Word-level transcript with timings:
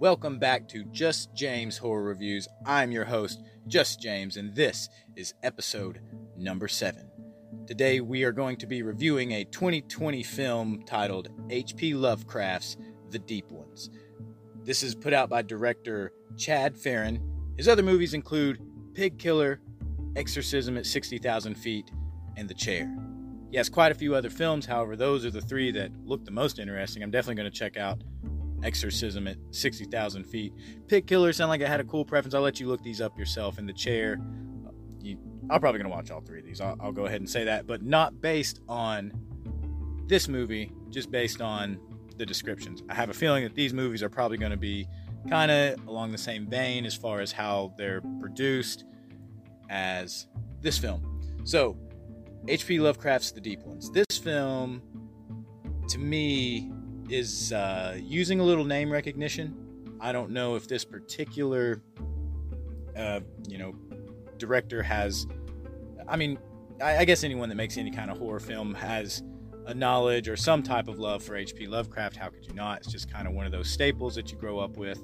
Welcome 0.00 0.38
back 0.38 0.68
to 0.68 0.84
Just 0.84 1.34
James 1.34 1.76
Horror 1.76 2.04
Reviews. 2.04 2.46
I'm 2.64 2.92
your 2.92 3.04
host, 3.04 3.42
Just 3.66 4.00
James, 4.00 4.36
and 4.36 4.54
this 4.54 4.88
is 5.16 5.34
episode 5.42 6.00
number 6.36 6.68
seven. 6.68 7.10
Today 7.66 8.00
we 8.00 8.22
are 8.22 8.30
going 8.30 8.58
to 8.58 8.66
be 8.68 8.82
reviewing 8.82 9.32
a 9.32 9.42
2020 9.42 10.22
film 10.22 10.84
titled 10.86 11.30
H.P. 11.50 11.94
Lovecraft's 11.94 12.76
The 13.10 13.18
Deep 13.18 13.50
Ones. 13.50 13.90
This 14.62 14.84
is 14.84 14.94
put 14.94 15.12
out 15.12 15.30
by 15.30 15.42
director 15.42 16.12
Chad 16.36 16.78
Ferrin. 16.78 17.20
His 17.56 17.66
other 17.66 17.82
movies 17.82 18.14
include 18.14 18.60
Pig 18.94 19.18
Killer, 19.18 19.60
Exorcism 20.14 20.78
at 20.78 20.86
60,000 20.86 21.56
Feet, 21.56 21.90
and 22.36 22.48
The 22.48 22.54
Chair. 22.54 22.88
He 23.50 23.56
has 23.56 23.68
quite 23.68 23.90
a 23.90 23.96
few 23.96 24.14
other 24.14 24.30
films, 24.30 24.64
however, 24.64 24.94
those 24.94 25.24
are 25.24 25.30
the 25.32 25.40
three 25.40 25.72
that 25.72 25.90
look 26.04 26.24
the 26.24 26.30
most 26.30 26.60
interesting. 26.60 27.02
I'm 27.02 27.10
definitely 27.10 27.42
going 27.42 27.50
to 27.50 27.58
check 27.58 27.76
out 27.76 28.00
Exorcism 28.62 29.26
at 29.28 29.36
60,000 29.50 30.24
feet. 30.24 30.52
Pig 30.86 31.06
Killer 31.06 31.32
sound 31.32 31.48
like 31.48 31.62
I 31.62 31.68
had 31.68 31.80
a 31.80 31.84
cool 31.84 32.04
preference. 32.04 32.34
I'll 32.34 32.42
let 32.42 32.60
you 32.60 32.66
look 32.66 32.82
these 32.82 33.00
up 33.00 33.18
yourself. 33.18 33.58
In 33.58 33.66
the 33.66 33.72
chair, 33.72 34.18
you, 35.00 35.18
I'm 35.50 35.60
probably 35.60 35.78
going 35.78 35.90
to 35.90 35.96
watch 35.96 36.10
all 36.10 36.20
three 36.20 36.40
of 36.40 36.44
these. 36.44 36.60
I'll, 36.60 36.76
I'll 36.80 36.92
go 36.92 37.06
ahead 37.06 37.20
and 37.20 37.28
say 37.28 37.44
that, 37.44 37.66
but 37.66 37.82
not 37.82 38.20
based 38.20 38.60
on 38.68 39.12
this 40.06 40.28
movie, 40.28 40.72
just 40.90 41.10
based 41.10 41.40
on 41.40 41.78
the 42.16 42.26
descriptions. 42.26 42.82
I 42.88 42.94
have 42.94 43.10
a 43.10 43.14
feeling 43.14 43.44
that 43.44 43.54
these 43.54 43.72
movies 43.72 44.02
are 44.02 44.08
probably 44.08 44.38
going 44.38 44.50
to 44.50 44.56
be 44.56 44.88
kind 45.28 45.50
of 45.50 45.86
along 45.86 46.12
the 46.12 46.18
same 46.18 46.46
vein 46.46 46.84
as 46.84 46.94
far 46.94 47.20
as 47.20 47.32
how 47.32 47.74
they're 47.76 48.00
produced 48.20 48.84
as 49.70 50.26
this 50.60 50.78
film. 50.78 51.20
So, 51.44 51.76
H.P. 52.46 52.80
Lovecraft's 52.80 53.30
The 53.32 53.40
Deep 53.40 53.60
Ones. 53.62 53.90
This 53.90 54.06
film, 54.18 54.82
to 55.88 55.98
me, 55.98 56.72
is 57.08 57.52
uh, 57.52 57.98
using 58.00 58.40
a 58.40 58.44
little 58.44 58.64
name 58.64 58.90
recognition. 58.90 59.54
I 60.00 60.12
don't 60.12 60.30
know 60.30 60.54
if 60.54 60.68
this 60.68 60.84
particular, 60.84 61.82
uh, 62.96 63.20
you 63.48 63.58
know, 63.58 63.74
director 64.36 64.82
has. 64.82 65.26
I 66.08 66.16
mean, 66.16 66.38
I, 66.80 66.98
I 66.98 67.04
guess 67.04 67.24
anyone 67.24 67.48
that 67.48 67.56
makes 67.56 67.76
any 67.76 67.90
kind 67.90 68.10
of 68.10 68.18
horror 68.18 68.40
film 68.40 68.74
has 68.74 69.22
a 69.66 69.74
knowledge 69.74 70.28
or 70.28 70.36
some 70.36 70.62
type 70.62 70.88
of 70.88 70.98
love 70.98 71.22
for 71.22 71.36
H.P. 71.36 71.66
Lovecraft. 71.66 72.16
How 72.16 72.28
could 72.28 72.46
you 72.46 72.54
not? 72.54 72.78
It's 72.78 72.92
just 72.92 73.10
kind 73.12 73.28
of 73.28 73.34
one 73.34 73.44
of 73.44 73.52
those 73.52 73.68
staples 73.68 74.14
that 74.14 74.30
you 74.32 74.38
grow 74.38 74.58
up 74.58 74.76
with. 74.76 75.02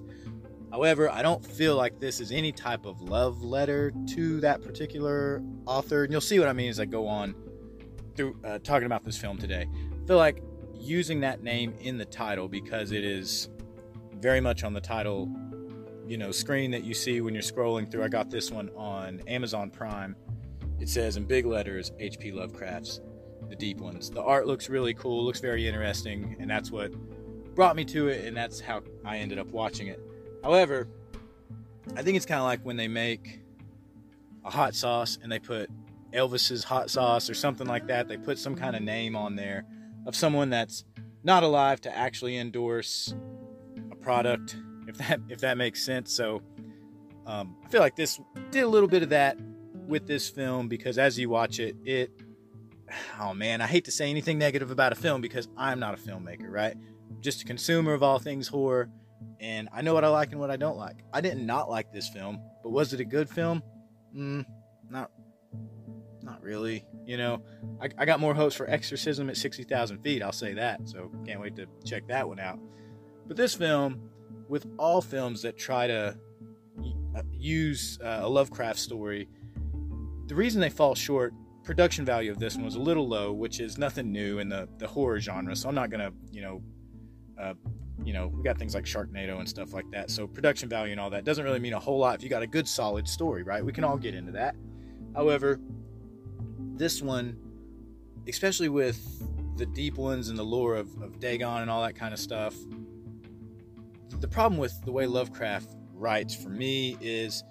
However, 0.70 1.10
I 1.10 1.22
don't 1.22 1.44
feel 1.44 1.76
like 1.76 2.00
this 2.00 2.18
is 2.18 2.32
any 2.32 2.50
type 2.50 2.84
of 2.84 3.00
love 3.00 3.42
letter 3.42 3.92
to 4.14 4.40
that 4.40 4.62
particular 4.62 5.42
author. 5.66 6.02
And 6.02 6.12
you'll 6.12 6.20
see 6.20 6.38
what 6.38 6.48
I 6.48 6.52
mean 6.52 6.70
as 6.70 6.80
I 6.80 6.84
go 6.84 7.06
on 7.06 7.34
through 8.16 8.36
uh, 8.44 8.58
talking 8.60 8.86
about 8.86 9.04
this 9.04 9.16
film 9.16 9.38
today. 9.38 9.66
I 9.70 10.06
feel 10.06 10.16
like 10.16 10.42
using 10.84 11.20
that 11.20 11.42
name 11.42 11.74
in 11.80 11.98
the 11.98 12.04
title 12.04 12.48
because 12.48 12.92
it 12.92 13.04
is 13.04 13.48
very 14.20 14.40
much 14.40 14.64
on 14.64 14.72
the 14.72 14.80
title, 14.80 15.28
you 16.06 16.16
know, 16.16 16.30
screen 16.30 16.70
that 16.70 16.84
you 16.84 16.94
see 16.94 17.20
when 17.20 17.34
you're 17.34 17.42
scrolling 17.42 17.90
through. 17.90 18.04
I 18.04 18.08
got 18.08 18.30
this 18.30 18.50
one 18.50 18.70
on 18.76 19.20
Amazon 19.26 19.70
Prime. 19.70 20.16
It 20.80 20.88
says 20.88 21.16
in 21.16 21.24
big 21.24 21.46
letters 21.46 21.92
H.P. 21.98 22.32
Lovecraft's 22.32 23.00
The 23.48 23.56
Deep 23.56 23.78
Ones. 23.78 24.10
The 24.10 24.22
art 24.22 24.46
looks 24.46 24.68
really 24.68 24.94
cool, 24.94 25.24
looks 25.24 25.40
very 25.40 25.66
interesting, 25.66 26.36
and 26.38 26.50
that's 26.50 26.70
what 26.70 26.92
brought 27.54 27.76
me 27.76 27.84
to 27.86 28.08
it, 28.08 28.24
and 28.24 28.36
that's 28.36 28.60
how 28.60 28.82
I 29.04 29.18
ended 29.18 29.38
up 29.38 29.48
watching 29.48 29.88
it. 29.88 30.00
However, 30.42 30.88
I 31.96 32.02
think 32.02 32.16
it's 32.16 32.26
kind 32.26 32.40
of 32.40 32.44
like 32.44 32.60
when 32.62 32.76
they 32.76 32.88
make 32.88 33.40
a 34.44 34.50
hot 34.50 34.74
sauce 34.74 35.18
and 35.22 35.30
they 35.30 35.38
put 35.38 35.70
Elvis's 36.12 36.64
hot 36.64 36.90
sauce 36.90 37.28
or 37.28 37.34
something 37.34 37.66
like 37.66 37.86
that. 37.86 38.08
They 38.08 38.16
put 38.16 38.38
some 38.38 38.54
kind 38.54 38.76
of 38.76 38.82
name 38.82 39.16
on 39.16 39.36
there 39.36 39.64
of 40.06 40.14
someone 40.14 40.50
that's 40.50 40.84
not 41.22 41.42
alive 41.42 41.80
to 41.82 41.96
actually 41.96 42.36
endorse 42.36 43.14
a 43.90 43.96
product, 43.96 44.56
if 44.86 44.98
that 44.98 45.20
if 45.28 45.40
that 45.40 45.56
makes 45.56 45.84
sense. 45.84 46.12
So 46.12 46.42
um, 47.26 47.56
I 47.64 47.68
feel 47.68 47.80
like 47.80 47.96
this 47.96 48.20
did 48.50 48.64
a 48.64 48.68
little 48.68 48.88
bit 48.88 49.02
of 49.02 49.08
that 49.10 49.38
with 49.86 50.06
this 50.06 50.28
film 50.28 50.68
because 50.68 50.98
as 50.98 51.18
you 51.18 51.28
watch 51.28 51.58
it, 51.58 51.76
it 51.84 52.10
oh 53.20 53.34
man, 53.34 53.60
I 53.60 53.66
hate 53.66 53.84
to 53.86 53.90
say 53.90 54.10
anything 54.10 54.38
negative 54.38 54.70
about 54.70 54.92
a 54.92 54.96
film 54.96 55.20
because 55.20 55.48
I'm 55.56 55.80
not 55.80 55.94
a 55.94 55.96
filmmaker, 55.96 56.50
right? 56.50 56.76
Just 57.20 57.42
a 57.42 57.44
consumer 57.44 57.94
of 57.94 58.02
all 58.02 58.18
things 58.18 58.48
horror, 58.48 58.90
and 59.40 59.68
I 59.72 59.82
know 59.82 59.94
what 59.94 60.04
I 60.04 60.08
like 60.08 60.32
and 60.32 60.40
what 60.40 60.50
I 60.50 60.56
don't 60.56 60.76
like. 60.76 60.96
I 61.12 61.20
didn't 61.20 61.46
not 61.46 61.70
like 61.70 61.92
this 61.92 62.08
film, 62.08 62.40
but 62.62 62.70
was 62.70 62.92
it 62.92 63.00
a 63.00 63.04
good 63.04 63.28
film? 63.28 63.62
Mm, 64.14 64.44
not 64.90 65.10
really. 66.44 66.84
You 67.06 67.16
know, 67.16 67.42
I, 67.80 67.88
I 67.98 68.04
got 68.04 68.20
more 68.20 68.34
hopes 68.34 68.54
for 68.54 68.68
Exorcism 68.68 69.28
at 69.28 69.36
60,000 69.36 69.98
feet, 69.98 70.22
I'll 70.22 70.32
say 70.32 70.54
that. 70.54 70.88
So 70.88 71.10
can't 71.26 71.40
wait 71.40 71.56
to 71.56 71.66
check 71.84 72.06
that 72.08 72.28
one 72.28 72.38
out. 72.38 72.58
But 73.26 73.36
this 73.36 73.54
film, 73.54 74.10
with 74.48 74.66
all 74.78 75.00
films 75.00 75.42
that 75.42 75.56
try 75.56 75.86
to 75.86 76.16
uh, 77.16 77.22
use 77.32 77.98
uh, 78.02 78.20
a 78.22 78.28
Lovecraft 78.28 78.78
story, 78.78 79.28
the 80.26 80.34
reason 80.34 80.60
they 80.60 80.70
fall 80.70 80.94
short, 80.94 81.32
production 81.64 82.04
value 82.04 82.30
of 82.30 82.38
this 82.38 82.56
one 82.56 82.64
was 82.64 82.74
a 82.74 82.80
little 82.80 83.08
low, 83.08 83.32
which 83.32 83.60
is 83.60 83.78
nothing 83.78 84.12
new 84.12 84.38
in 84.38 84.48
the, 84.48 84.68
the 84.78 84.86
horror 84.86 85.18
genre. 85.18 85.56
So 85.56 85.68
I'm 85.68 85.74
not 85.74 85.90
going 85.90 86.00
to, 86.00 86.12
you 86.30 86.42
know, 86.42 86.62
uh, 87.40 87.54
you 88.04 88.12
know, 88.12 88.28
we 88.28 88.42
got 88.42 88.58
things 88.58 88.74
like 88.74 88.84
Sharknado 88.84 89.38
and 89.38 89.48
stuff 89.48 89.72
like 89.72 89.90
that. 89.92 90.10
So 90.10 90.26
production 90.26 90.68
value 90.68 90.92
and 90.92 91.00
all 91.00 91.10
that 91.10 91.24
doesn't 91.24 91.44
really 91.44 91.58
mean 91.58 91.72
a 91.72 91.80
whole 91.80 91.98
lot 91.98 92.16
if 92.16 92.22
you 92.22 92.28
got 92.28 92.42
a 92.42 92.46
good 92.46 92.68
solid 92.68 93.08
story, 93.08 93.42
right? 93.42 93.64
We 93.64 93.72
can 93.72 93.84
all 93.84 93.96
get 93.96 94.14
into 94.14 94.32
that. 94.32 94.56
However, 95.14 95.60
this 96.76 97.02
one, 97.02 97.36
especially 98.28 98.68
with 98.68 98.98
the 99.56 99.66
deep 99.66 99.96
ones 99.96 100.28
and 100.28 100.38
the 100.38 100.44
lore 100.44 100.76
of, 100.76 100.88
of 101.02 101.20
Dagon 101.20 101.62
and 101.62 101.70
all 101.70 101.82
that 101.82 101.94
kind 101.94 102.12
of 102.12 102.20
stuff, 102.20 102.54
the 104.20 104.28
problem 104.28 104.58
with 104.58 104.80
the 104.84 104.92
way 104.92 105.06
Lovecraft 105.06 105.70
writes 105.92 106.34
for 106.34 106.48
me 106.48 106.96
is 107.00 107.44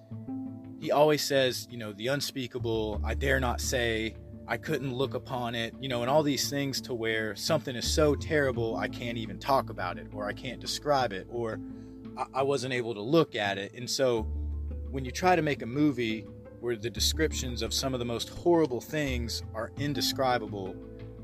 he 0.80 0.92
always 0.92 1.24
says, 1.24 1.68
you 1.70 1.78
know, 1.78 1.94
the 1.94 2.08
unspeakable, 2.08 3.02
I 3.06 3.14
dare 3.14 3.40
not 3.40 3.62
say, 3.62 4.16
I 4.48 4.58
couldn't 4.58 4.94
look 4.94 5.14
upon 5.14 5.56
it, 5.56 5.74
you 5.80 5.88
know, 5.88 6.02
and 6.02 6.10
all 6.10 6.24
these 6.24 6.50
things 6.50 6.82
to 6.82 6.94
where 6.94 7.36
something 7.36 7.76
is 7.76 7.90
so 7.90 8.16
terrible 8.16 8.76
I 8.76 8.90
can't 8.90 9.18
even 9.18 9.40
talk 9.40 9.70
about 9.70 9.98
it 9.98 10.08
or 10.14 10.28
I 10.28 10.34
can't 10.34 10.60
describe 10.60 11.14
it 11.14 11.26
or 11.30 11.60
I, 12.18 12.26
I 12.34 12.44
wasn't 12.44 12.74
able 12.74 12.94
to 12.94 13.02
look 13.02 13.36
at 13.36 13.58
it. 13.58 13.74
And 13.76 13.90
so 13.90 14.24
when 14.92 15.06
you 15.06 15.12
try 15.12 15.36
to 15.36 15.42
make 15.42 15.62
a 15.62 15.66
movie 15.66 16.26
where 16.64 16.78
the 16.78 16.90
descriptions 16.90 17.62
of 17.62 17.74
some 17.74 17.94
of 17.94 18.00
the 18.00 18.06
most 18.06 18.30
horrible 18.30 18.80
things 18.80 19.44
are 19.54 19.74
indescribable, 19.80 20.74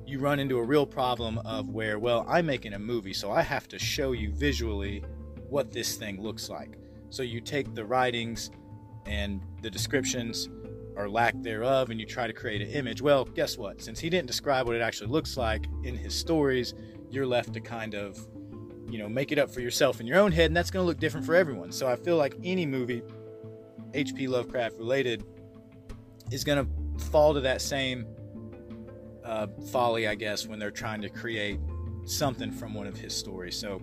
you 0.05 0.19
run 0.19 0.38
into 0.38 0.57
a 0.57 0.63
real 0.63 0.85
problem 0.85 1.38
of 1.45 1.69
where, 1.69 1.97
well, 1.97 2.25
I'm 2.27 2.45
making 2.45 2.73
a 2.73 2.79
movie, 2.79 3.13
so 3.13 3.31
I 3.31 3.41
have 3.41 3.66
to 3.69 3.79
show 3.79 4.11
you 4.11 4.33
visually 4.33 5.01
what 5.47 5.72
this 5.72 5.95
thing 5.95 6.22
looks 6.22 6.50
like. 6.50 6.77
So 7.09 7.23
you 7.23 7.39
take 7.39 7.73
the 7.73 7.85
writings 7.85 8.51
and 9.05 9.39
the 9.61 9.69
descriptions 9.69 10.50
or 10.97 11.09
lack 11.09 11.33
thereof 11.41 11.89
and 11.89 12.01
you 12.01 12.06
try 12.06 12.27
to 12.27 12.33
create 12.33 12.61
an 12.61 12.71
image. 12.71 13.01
Well, 13.01 13.23
guess 13.23 13.57
what? 13.57 13.81
Since 13.81 13.97
he 13.97 14.09
didn't 14.09 14.27
describe 14.27 14.67
what 14.67 14.75
it 14.75 14.81
actually 14.81 15.09
looks 15.09 15.38
like 15.38 15.67
in 15.85 15.95
his 15.95 16.13
stories, 16.13 16.73
you're 17.09 17.25
left 17.25 17.53
to 17.53 17.61
kind 17.61 17.95
of, 17.95 18.27
you 18.89 19.00
know, 19.00 19.07
make 19.07 19.31
it 19.31 19.39
up 19.39 19.50
for 19.50 19.61
yourself 19.61 20.01
in 20.01 20.06
your 20.06 20.19
own 20.19 20.33
head, 20.33 20.47
and 20.47 20.57
that's 20.57 20.69
going 20.69 20.83
to 20.83 20.88
look 20.88 21.00
different 21.00 21.25
for 21.25 21.33
everyone. 21.33 21.71
So 21.71 21.88
I 21.88 21.95
feel 21.95 22.17
like 22.17 22.35
any 22.44 22.66
movie 22.66 23.03
H.P. 23.94 24.27
Lovecraft 24.27 24.77
related 24.77 25.23
is 26.31 26.44
going 26.44 26.66
to 26.66 27.05
fall 27.05 27.33
to 27.33 27.41
that 27.41 27.61
same 27.61 28.05
uh, 29.23 29.47
folly, 29.72 30.07
I 30.07 30.16
guess, 30.16 30.47
when 30.47 30.59
they're 30.59 30.72
trying 30.72 31.01
to 31.01 31.09
create 31.09 31.59
something 32.05 32.51
from 32.51 32.73
one 32.73 32.88
of 32.88 32.97
his 32.97 33.16
stories. 33.16 33.57
So, 33.57 33.81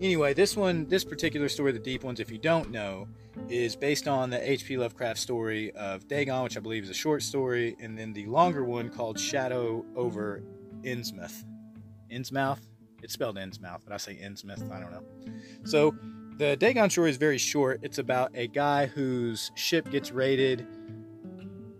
anyway, 0.00 0.34
this 0.34 0.56
one, 0.56 0.86
this 0.86 1.04
particular 1.04 1.48
story, 1.48 1.72
The 1.72 1.78
Deep 1.78 2.04
Ones, 2.04 2.20
if 2.20 2.30
you 2.30 2.38
don't 2.38 2.70
know, 2.70 3.08
is 3.48 3.76
based 3.76 4.08
on 4.08 4.30
the 4.30 4.50
H.P. 4.50 4.76
Lovecraft 4.76 5.18
story 5.18 5.70
of 5.72 6.06
Dagon, 6.08 6.42
which 6.42 6.56
I 6.56 6.60
believe 6.60 6.84
is 6.84 6.90
a 6.90 6.94
short 6.94 7.22
story, 7.22 7.76
and 7.80 7.98
then 7.98 8.12
the 8.12 8.26
longer 8.26 8.64
one 8.64 8.88
called 8.88 9.18
Shadow 9.18 9.84
over 9.96 10.42
Innsmouth. 10.82 11.44
Innsmouth? 12.10 12.60
It's 13.02 13.14
spelled 13.14 13.36
Innsmouth, 13.36 13.80
but 13.84 13.92
I 13.92 13.96
say 13.96 14.18
Innsmouth. 14.22 14.70
I 14.70 14.80
don't 14.80 14.92
know. 14.92 15.04
So, 15.64 15.94
the 16.40 16.56
Dagon 16.56 16.88
story 16.88 17.10
is 17.10 17.18
very 17.18 17.36
short. 17.36 17.80
It's 17.82 17.98
about 17.98 18.30
a 18.34 18.46
guy 18.46 18.86
whose 18.86 19.52
ship 19.56 19.90
gets 19.90 20.10
raided. 20.10 20.66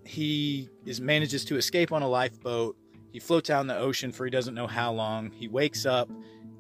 He 0.05 0.69
is 0.85 1.01
manages 1.01 1.47
to 1.47 1.57
escape 1.57 1.93
on 1.93 2.03
a 2.03 2.09
lifeboat. 2.09 2.77
He 3.11 3.21
floats 3.21 3.49
out 3.49 3.63
in 3.63 3.69
the 3.69 3.79
ocean 3.79 4.13
for 4.13 4.27
he 4.27 4.31
doesn't 4.31 4.53
know 4.55 4.67
how 4.67 4.93
long. 4.93 5.31
He 5.31 5.49
wakes 5.49 5.87
up 5.87 6.11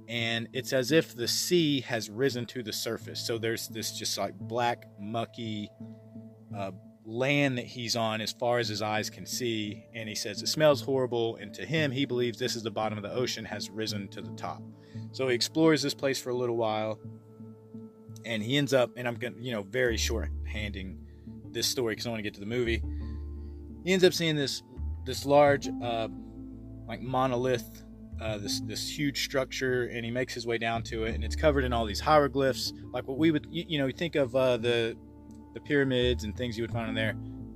and 0.08 0.48
it's 0.54 0.72
as 0.72 0.92
if 0.92 1.14
the 1.14 1.28
sea 1.28 1.82
has 1.82 2.08
risen 2.08 2.46
to 2.46 2.62
the 2.62 2.72
surface. 2.72 3.20
So 3.20 3.36
there's 3.36 3.68
this 3.68 3.92
just 3.92 4.16
like 4.16 4.34
black, 4.34 4.86
mucky 4.98 5.68
uh, 6.56 6.70
land 7.04 7.58
that 7.58 7.66
he's 7.66 7.96
on 7.96 8.22
as 8.22 8.32
far 8.32 8.60
as 8.60 8.68
his 8.68 8.80
eyes 8.80 9.10
can 9.10 9.26
see. 9.26 9.84
And 9.92 10.08
he 10.08 10.14
says 10.14 10.40
it 10.40 10.48
smells 10.48 10.80
horrible. 10.80 11.36
And 11.36 11.52
to 11.52 11.66
him, 11.66 11.90
he 11.90 12.06
believes 12.06 12.38
this 12.38 12.56
is 12.56 12.62
the 12.62 12.70
bottom 12.70 12.96
of 12.96 13.04
the 13.04 13.12
ocean 13.12 13.44
has 13.44 13.68
risen 13.68 14.08
to 14.08 14.22
the 14.22 14.32
top. 14.36 14.62
So 15.12 15.28
he 15.28 15.34
explores 15.34 15.82
this 15.82 15.92
place 15.92 16.18
for 16.18 16.30
a 16.30 16.34
little 16.34 16.56
while 16.56 16.98
and 18.24 18.42
he 18.42 18.56
ends 18.56 18.72
up 18.72 18.90
and 18.96 19.06
i'm 19.06 19.16
to 19.16 19.32
you 19.38 19.52
know 19.52 19.62
very 19.62 19.96
short 19.96 20.30
handing 20.46 20.98
this 21.52 21.66
story 21.66 21.92
because 21.92 22.06
i 22.06 22.10
want 22.10 22.18
to 22.18 22.22
get 22.22 22.34
to 22.34 22.40
the 22.40 22.46
movie 22.46 22.82
he 23.84 23.92
ends 23.92 24.04
up 24.04 24.12
seeing 24.12 24.36
this 24.36 24.62
this 25.04 25.24
large 25.24 25.68
uh 25.82 26.08
like 26.86 27.00
monolith 27.00 27.84
uh, 28.20 28.36
this 28.36 28.60
this 28.60 28.86
huge 28.86 29.24
structure, 29.24 29.84
and 29.84 30.04
he 30.04 30.10
makes 30.10 30.34
his 30.34 30.46
way 30.46 30.58
down 30.58 30.82
to 30.82 31.04
it, 31.04 31.14
and 31.14 31.24
it's 31.24 31.36
covered 31.36 31.64
in 31.64 31.72
all 31.72 31.86
these 31.86 32.00
hieroglyphs, 32.00 32.72
like 32.92 33.08
what 33.08 33.16
we 33.16 33.30
would 33.30 33.46
you, 33.50 33.64
you 33.66 33.78
know 33.78 33.86
you 33.86 33.92
think 33.92 34.14
of 34.14 34.36
uh, 34.36 34.56
the 34.58 34.96
the 35.54 35.60
pyramids 35.60 36.24
and 36.24 36.36
things 36.36 36.56
you 36.56 36.62
would 36.62 36.70
find 36.70 36.88
in 36.88 36.94
there, 36.94 37.14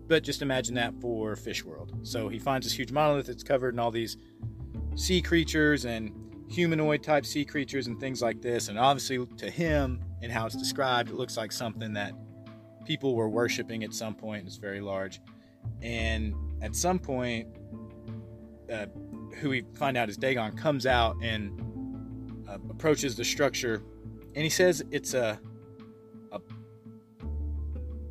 but 0.08 0.22
just 0.22 0.42
imagine 0.42 0.74
that 0.74 0.94
for 1.00 1.36
fish 1.36 1.64
world. 1.64 1.92
So 2.02 2.28
he 2.28 2.38
finds 2.38 2.66
this 2.66 2.72
huge 2.72 2.92
monolith 2.92 3.26
that's 3.26 3.42
covered 3.42 3.74
in 3.74 3.78
all 3.78 3.90
these 3.90 4.16
sea 4.96 5.20
creatures 5.20 5.84
and 5.84 6.12
humanoid 6.48 7.02
type 7.02 7.26
sea 7.26 7.44
creatures 7.44 7.86
and 7.86 8.00
things 8.00 8.22
like 8.22 8.40
this, 8.40 8.68
and 8.68 8.78
obviously 8.78 9.24
to 9.36 9.50
him 9.50 10.00
and 10.24 10.32
how 10.32 10.46
it's 10.46 10.56
described, 10.56 11.10
it 11.10 11.14
looks 11.14 11.36
like 11.36 11.52
something 11.52 11.92
that 11.92 12.12
people 12.84 13.14
were 13.14 13.28
worshiping 13.28 13.84
at 13.84 13.94
some 13.94 14.14
point. 14.14 14.46
It's 14.46 14.56
very 14.56 14.80
large, 14.80 15.20
and 15.82 16.34
at 16.60 16.74
some 16.74 16.98
point. 16.98 17.46
Uh, 18.72 18.86
who 19.34 19.50
we 19.50 19.62
find 19.74 19.96
out 19.96 20.08
is 20.08 20.16
Dagon, 20.16 20.56
comes 20.56 20.86
out 20.86 21.16
and 21.22 22.44
uh, 22.48 22.58
approaches 22.70 23.14
the 23.14 23.24
structure, 23.24 23.82
and 24.34 24.42
he 24.42 24.48
says 24.48 24.82
it's 24.90 25.14
a 25.14 25.38
a 26.32 26.40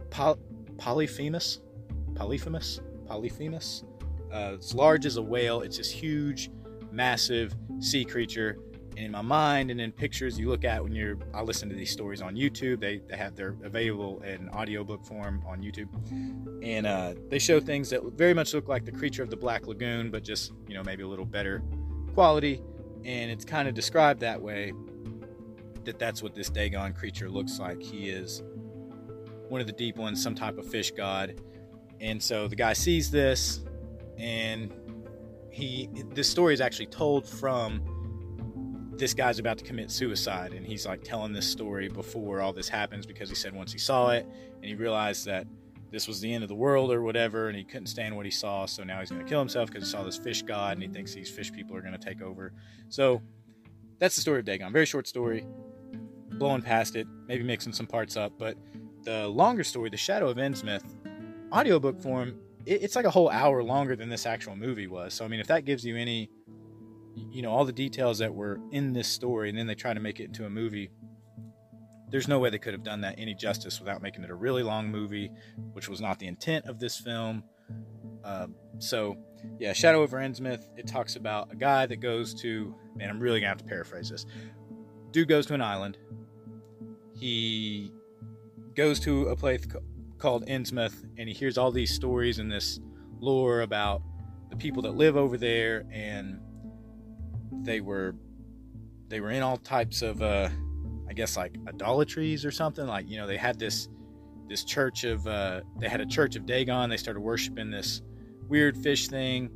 poly, 0.10 0.40
polyphemus, 0.78 1.60
polyphemus, 2.16 2.82
polyphemus. 3.08 3.84
Uh, 4.32 4.54
it's 4.56 4.74
large 4.74 5.06
as 5.06 5.18
a 5.18 5.22
whale. 5.22 5.62
It's 5.62 5.78
this 5.78 5.92
huge, 5.92 6.50
massive 6.92 7.56
sea 7.80 8.06
creature. 8.06 8.58
In 9.04 9.12
my 9.12 9.22
mind, 9.22 9.70
and 9.70 9.82
in 9.82 9.92
pictures 9.92 10.40
you 10.40 10.48
look 10.48 10.64
at 10.64 10.82
when 10.82 10.94
you're, 10.94 11.18
I 11.34 11.42
listen 11.42 11.68
to 11.68 11.76
these 11.76 11.92
stories 11.92 12.22
on 12.22 12.38
YouTube. 12.38 12.80
They, 12.80 13.02
they 13.10 13.18
have 13.18 13.36
they're 13.36 13.58
available 13.62 14.22
in 14.22 14.48
audiobook 14.50 15.04
form 15.04 15.44
on 15.46 15.62
YouTube, 15.62 15.90
and 16.64 16.88
uh, 16.88 17.14
they 17.30 17.38
show 17.38 17.60
things 17.60 17.90
that 17.90 18.02
very 18.14 18.34
much 18.34 18.54
look 18.54 18.70
like 18.70 18.86
the 18.86 18.94
creature 18.94 19.22
of 19.22 19.30
the 19.30 19.36
Black 19.36 19.68
Lagoon, 19.68 20.10
but 20.10 20.24
just 20.24 20.54
you 20.70 20.74
know 20.74 20.84
maybe 20.84 21.04
a 21.04 21.08
little 21.08 21.26
better 21.26 21.62
quality. 22.14 22.62
And 23.04 23.30
it's 23.30 23.44
kind 23.44 23.68
of 23.68 23.74
described 23.74 24.22
that 24.22 24.42
way. 24.42 24.72
That 25.84 26.00
that's 26.00 26.24
what 26.24 26.34
this 26.34 26.50
Dagon 26.50 26.94
creature 26.94 27.30
looks 27.30 27.60
like. 27.60 27.82
He 27.82 28.10
is 28.10 28.42
one 29.50 29.60
of 29.60 29.68
the 29.68 29.74
deep 29.74 29.98
ones, 29.98 30.24
some 30.24 30.34
type 30.34 30.58
of 30.58 30.66
fish 30.66 30.92
god. 30.92 31.42
And 32.00 32.24
so 32.24 32.48
the 32.48 32.56
guy 32.56 32.72
sees 32.72 33.12
this, 33.12 33.66
and 34.18 34.74
he 35.50 35.90
this 36.14 36.30
story 36.30 36.54
is 36.54 36.62
actually 36.62 36.86
told 36.86 37.28
from 37.28 37.82
this 38.98 39.14
guy's 39.14 39.40
about 39.40 39.58
to 39.58 39.64
commit 39.64 39.90
suicide 39.92 40.54
and 40.54 40.66
he's 40.66 40.86
like 40.86 41.04
telling 41.04 41.34
this 41.34 41.48
story 41.48 41.88
before 41.88 42.42
all 42.42 42.54
this 42.54 42.70
happens 42.70 43.06
because 43.06 43.30
he 43.30 43.36
said 43.36 43.54
once 43.54 43.72
he 43.72 43.80
saw 43.80 44.10
it 44.12 44.26
and 44.56 44.66
he 44.66 44.76
realized 44.76 45.26
that 45.26 45.48
this 45.92 46.08
was 46.08 46.20
the 46.22 46.34
end 46.34 46.44
of 46.44 46.50
the 46.50 46.56
world 46.56 46.92
or 46.92 47.02
whatever 47.02 47.50
and 47.50 47.58
he 47.58 47.64
couldn't 47.64 47.88
stand 47.88 48.16
what 48.16 48.26
he 48.26 48.32
saw 48.32 48.66
so 48.66 48.84
now 48.84 49.00
he's 49.00 49.10
going 49.10 49.24
to 49.24 49.28
kill 49.28 49.40
himself 49.40 49.70
because 49.70 49.84
he 49.84 49.90
saw 49.90 50.04
this 50.04 50.18
fish 50.18 50.42
god 50.44 50.74
and 50.74 50.84
he 50.84 50.90
thinks 50.90 51.14
these 51.14 51.30
fish 51.30 51.52
people 51.52 51.76
are 51.76 51.82
going 51.82 51.94
to 51.94 52.00
take 52.00 52.22
over. 52.22 52.54
So 52.90 53.22
that's 54.00 54.16
the 54.16 54.22
story 54.22 54.40
of 54.40 54.46
dagon. 54.46 54.72
Very 54.72 54.86
short 54.86 55.08
story 55.08 55.46
blowing 56.32 56.62
past 56.62 56.96
it 56.96 57.08
maybe 57.28 57.44
mixing 57.44 57.72
some 57.72 57.86
parts 57.86 58.18
up 58.18 58.34
but 58.40 58.58
the 59.04 59.28
longer 59.28 59.64
story 59.64 59.90
the 59.90 59.98
shadow 59.98 60.28
of 60.28 60.38
innsmouth 60.38 60.84
audiobook 61.52 62.02
form 62.02 62.40
it's 62.66 62.96
like 62.96 63.06
a 63.06 63.10
whole 63.12 63.30
hour 63.30 63.62
longer 63.62 63.96
than 63.96 64.08
this 64.10 64.26
actual 64.26 64.56
movie 64.56 64.88
was. 64.88 65.14
So 65.14 65.26
i 65.26 65.28
mean 65.28 65.40
if 65.40 65.48
that 65.48 65.66
gives 65.66 65.86
you 65.86 65.96
any 65.96 66.30
you 67.16 67.42
know 67.42 67.52
all 67.52 67.66
the 67.66 67.74
details 67.74 68.18
that 68.20 68.34
were 68.34 68.60
in 68.72 68.94
this 68.94 69.08
story 69.08 69.50
and 69.50 69.58
then 69.58 69.68
they 69.68 69.76
try 69.76 69.94
to 69.94 70.00
make 70.00 70.20
it 70.20 70.26
into 70.26 70.46
a 70.46 70.50
movie 70.50 70.90
there's 72.14 72.28
no 72.28 72.38
way 72.38 72.52
they 72.52 72.60
could 72.60 72.74
have 72.74 72.84
done 72.84 73.02
that 73.02 73.16
any 73.18 73.34
justice 73.34 73.80
without 73.80 74.04
making 74.04 74.24
it 74.24 74.30
a 74.30 74.36
really 74.36 74.62
long 74.62 74.88
movie 74.88 75.32
which 75.74 75.90
was 75.90 76.00
not 76.00 76.20
the 76.20 76.28
intent 76.28 76.64
of 76.66 76.80
this 76.80 76.96
film. 77.00 77.44
Uh, 78.24 78.46
so 78.78 79.18
yeah 79.60 79.74
shadow 79.74 80.02
over 80.04 80.18
innsmouth 80.20 80.64
it 80.78 80.88
talks 80.88 81.16
about 81.16 81.52
a 81.52 81.56
guy 81.56 81.86
that 81.86 81.98
goes 81.98 82.34
to 82.34 82.74
man 82.96 83.10
i'm 83.10 83.20
really 83.20 83.40
gonna 83.40 83.50
have 83.50 83.58
to 83.58 83.66
paraphrase 83.66 84.10
this. 84.10 84.26
Dude 85.12 85.28
goes 85.28 85.46
to 85.48 85.54
an 85.54 85.62
island. 85.62 85.98
He 87.16 87.92
goes 88.76 89.00
to 89.02 89.28
a 89.28 89.36
place 89.36 89.66
called 90.20 90.46
innsmouth 90.46 91.04
and 91.18 91.28
he 91.28 91.34
hears 91.34 91.58
all 91.58 91.72
these 91.72 91.94
stories 91.94 92.38
and 92.38 92.52
this 92.52 92.80
lore 93.20 93.62
about 93.62 94.04
the 94.52 94.56
people 94.56 94.84
that 94.84 94.96
live 94.96 95.18
over 95.18 95.36
there 95.36 95.86
and 95.92 96.40
they 97.62 97.82
were 97.82 98.16
they 99.10 99.20
were 99.20 99.32
in 99.32 99.44
all 99.44 99.58
types 99.58 100.02
of 100.02 100.22
uh 100.22 100.50
I 101.08 101.14
guess 101.14 101.38
like 101.38 101.56
idolatries 101.68 102.46
or 102.46 102.52
something. 102.52 102.88
Like, 102.88 103.08
you 103.08 103.18
know, 103.18 103.28
they 103.28 103.38
had 103.38 103.60
this 103.60 103.88
this 104.50 104.64
church 104.64 105.04
of 105.04 105.28
uh 105.28 105.62
they 105.80 105.88
had 105.88 106.02
a 106.02 106.06
church 106.06 106.36
of 106.36 106.46
Dagon, 106.46 106.90
they 106.90 106.98
started 106.98 107.20
worshiping 107.20 107.70
this 107.70 108.02
weird 108.48 108.78
fish 108.78 109.08
thing. 109.08 109.50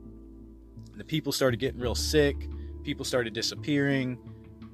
The 0.95 1.03
people 1.03 1.31
started 1.31 1.59
getting 1.59 1.79
real 1.79 1.95
sick, 1.95 2.47
people 2.83 3.05
started 3.05 3.33
disappearing. 3.33 4.17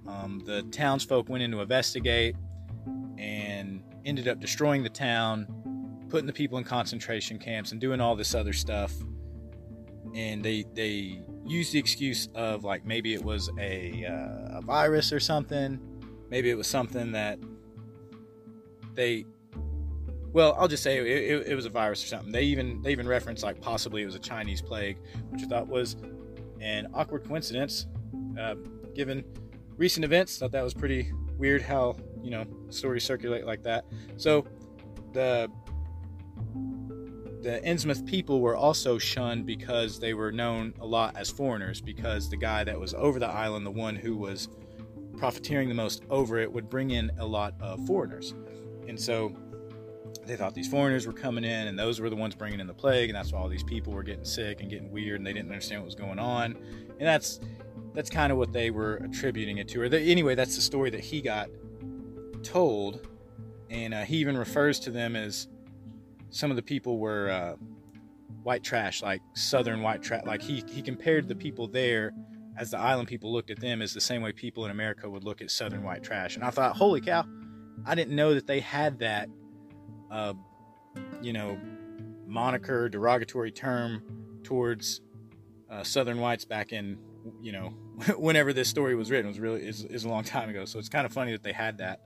Um, 0.08 0.42
the 0.46 0.64
townsfolk 0.64 1.30
went 1.30 1.44
in 1.44 1.52
to 1.52 1.62
investigate 1.62 2.36
and 3.18 3.82
ended 4.06 4.28
up 4.28 4.40
destroying 4.40 4.84
the 4.84 4.90
town, 4.90 5.48
putting 6.10 6.28
the 6.28 6.34
people 6.34 6.58
in 6.58 6.64
concentration 6.64 7.40
camps 7.40 7.72
and 7.72 7.80
doing 7.80 8.02
all 8.02 8.16
this 8.16 8.36
other 8.36 8.54
stuff. 8.54 8.94
And 10.14 10.44
they 10.44 10.66
they 10.74 11.22
use 11.46 11.72
the 11.72 11.80
excuse 11.80 12.30
of 12.36 12.64
like 12.64 12.86
maybe 12.86 13.14
it 13.14 13.24
was 13.24 13.50
a, 13.60 14.06
uh, 14.06 14.60
a 14.60 14.62
virus 14.62 15.12
or 15.12 15.20
something. 15.20 15.80
Maybe 16.30 16.50
it 16.50 16.56
was 16.56 16.68
something 16.68 17.12
that 17.12 17.40
they. 18.94 19.26
Well, 20.32 20.56
I'll 20.58 20.68
just 20.68 20.82
say 20.82 20.98
it, 20.98 21.06
it, 21.06 21.48
it 21.50 21.56
was 21.56 21.66
a 21.66 21.70
virus 21.70 22.04
or 22.04 22.08
something. 22.08 22.32
They 22.32 22.44
even 22.44 22.82
they 22.82 22.92
even 22.92 23.08
referenced 23.08 23.44
like 23.44 23.62
possibly 23.62 24.02
it 24.02 24.06
was 24.06 24.16
a 24.16 24.20
Chinese 24.20 24.62
plague, 24.62 24.98
which 25.30 25.44
I 25.44 25.46
thought 25.46 25.68
was 25.68 25.96
an 26.60 26.88
awkward 26.94 27.28
coincidence, 27.28 27.86
uh, 28.40 28.56
given 28.96 29.24
recent 29.78 30.04
events. 30.04 30.40
Thought 30.40 30.52
that 30.54 30.64
was 30.64 30.74
pretty 30.74 31.12
weird 31.38 31.62
how 31.62 31.96
you 32.24 32.32
know 32.32 32.46
stories 32.70 33.04
circulate 33.04 33.46
like 33.46 33.62
that. 33.64 33.86
So 34.18 34.48
the 35.14 35.52
the 37.44 37.60
Innsmouth 37.66 38.06
people 38.06 38.40
were 38.40 38.56
also 38.56 38.98
shunned 38.98 39.46
because 39.46 40.00
they 40.00 40.14
were 40.14 40.32
known 40.32 40.74
a 40.80 40.86
lot 40.86 41.18
as 41.18 41.30
foreigners, 41.30 41.82
because 41.82 42.30
the 42.30 42.38
guy 42.38 42.64
that 42.64 42.80
was 42.80 42.94
over 42.94 43.20
the 43.20 43.28
island, 43.28 43.66
the 43.66 43.72
one 43.72 43.98
who 43.98 44.16
was 44.16 44.48
profiteering 45.18 45.68
the 45.68 45.76
most 45.76 46.04
over 46.10 46.40
it, 46.40 46.52
would 46.52 46.70
bring 46.70 46.92
in 46.92 47.12
a 47.20 47.26
lot 47.26 47.54
of 47.60 47.86
foreigners. 47.86 48.34
And 48.88 49.00
so 49.00 49.36
they 50.26 50.38
thought 50.38 50.54
these 50.54 50.70
foreigners 50.70 51.06
were 51.06 51.14
coming 51.14 51.44
in, 51.44 51.68
and 51.68 51.78
those 51.78 52.00
were 52.00 52.10
the 52.10 52.16
ones 52.16 52.34
bringing 52.34 52.62
in 52.62 52.68
the 52.68 52.74
plague, 52.74 53.10
and 53.10 53.16
that's 53.16 53.34
why 53.34 53.40
all 53.40 53.50
these 53.50 53.64
people 53.64 53.92
were 53.92 54.04
getting 54.04 54.24
sick 54.24 54.62
and 54.62 54.70
getting 54.70 54.90
weird, 54.90 55.20
and 55.20 55.28
they 55.28 55.34
didn't 55.34 55.50
understand 55.50 55.82
what 55.82 55.86
was 55.88 55.96
going 55.96 56.20
on. 56.20 56.56
And 56.98 57.08
that's 57.08 57.42
that's 57.94 58.10
kind 58.10 58.32
of 58.32 58.38
what 58.38 58.54
they 58.54 58.72
were 58.72 58.96
attributing 58.98 59.58
it 59.58 59.68
to. 59.68 59.82
Or 59.82 59.90
the, 59.90 60.00
anyway, 60.00 60.34
that's 60.34 60.56
the 60.56 60.62
story 60.62 60.90
that 60.92 61.02
he 61.02 61.22
got 61.22 61.50
told, 62.42 63.08
and 63.70 63.94
uh, 63.94 64.04
he 64.04 64.18
even 64.18 64.38
refers 64.38 64.80
to 64.80 64.92
them 64.92 65.16
as 65.18 65.48
some 66.34 66.50
of 66.50 66.58
the 66.58 66.64
people 66.64 66.98
were 66.98 67.30
uh, 67.30 67.56
white 68.42 68.64
trash, 68.64 69.04
like 69.04 69.22
southern 69.34 69.82
white 69.82 70.02
trash. 70.02 70.24
Like 70.26 70.42
he 70.42 70.64
he 70.68 70.82
compared 70.82 71.28
the 71.28 71.36
people 71.36 71.68
there 71.68 72.12
as 72.58 72.72
the 72.72 72.80
island 72.80 73.08
people 73.08 73.32
looked 73.32 73.52
at 73.52 73.60
them 73.60 73.82
as 73.82 73.94
the 73.94 74.02
same 74.02 74.22
way 74.22 74.32
people 74.32 74.66
in 74.66 74.72
America 74.72 75.10
would 75.10 75.24
look 75.24 75.42
at 75.42 75.52
southern 75.52 75.84
white 75.84 76.04
trash. 76.04 76.36
And 76.36 76.44
I 76.44 76.50
thought, 76.50 76.76
holy 76.76 77.02
cow, 77.02 77.26
I 77.86 77.96
didn't 77.96 78.16
know 78.16 78.34
that 78.34 78.48
they 78.48 78.60
had 78.60 79.00
that, 79.00 79.30
uh, 80.12 80.34
you 81.22 81.34
know, 81.34 81.60
moniker 82.26 82.90
derogatory 82.90 83.52
term 83.52 84.04
towards 84.44 85.02
uh, 85.70 85.84
southern 85.84 86.20
whites 86.20 86.46
back 86.46 86.74
in 86.74 86.98
you 87.42 87.52
know 87.52 87.70
whenever 88.18 88.54
this 88.54 88.68
story 88.68 88.96
was 88.96 89.10
written 89.10 89.28
it 89.28 89.30
was 89.30 89.40
really 89.40 89.66
is, 89.66 89.86
is 89.86 90.04
a 90.04 90.10
long 90.10 90.24
time 90.24 90.50
ago 90.50 90.66
so 90.66 90.78
it's 90.78 90.90
kind 90.90 91.06
of 91.06 91.14
funny 91.14 91.32
that 91.32 91.44
they 91.44 91.54
had 91.54 91.78
that 91.78 92.02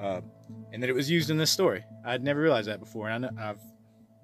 uh, 0.00 0.20
and 0.72 0.82
that 0.82 0.90
it 0.90 0.94
was 0.94 1.10
used 1.10 1.30
in 1.30 1.36
this 1.36 1.50
story. 1.50 1.84
I'd 2.04 2.22
never 2.22 2.40
realized 2.40 2.68
that 2.68 2.80
before, 2.80 3.08
and 3.08 3.26
I 3.26 3.30
have 3.38 3.58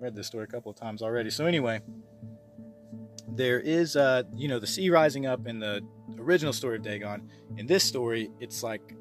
read 0.00 0.14
this 0.14 0.26
story 0.26 0.44
a 0.44 0.46
couple 0.46 0.70
of 0.70 0.76
times 0.76 1.02
already. 1.02 1.30
So 1.30 1.46
anyway, 1.46 1.80
there 3.28 3.60
is, 3.60 3.96
uh, 3.96 4.22
you 4.34 4.48
know, 4.48 4.58
the 4.58 4.66
sea 4.66 4.90
rising 4.90 5.26
up 5.26 5.46
in 5.46 5.58
the 5.58 5.80
original 6.18 6.52
story 6.52 6.76
of 6.76 6.82
Dagon. 6.82 7.28
In 7.56 7.66
this 7.66 7.84
story, 7.84 8.30
it's 8.40 8.62
like 8.62 8.94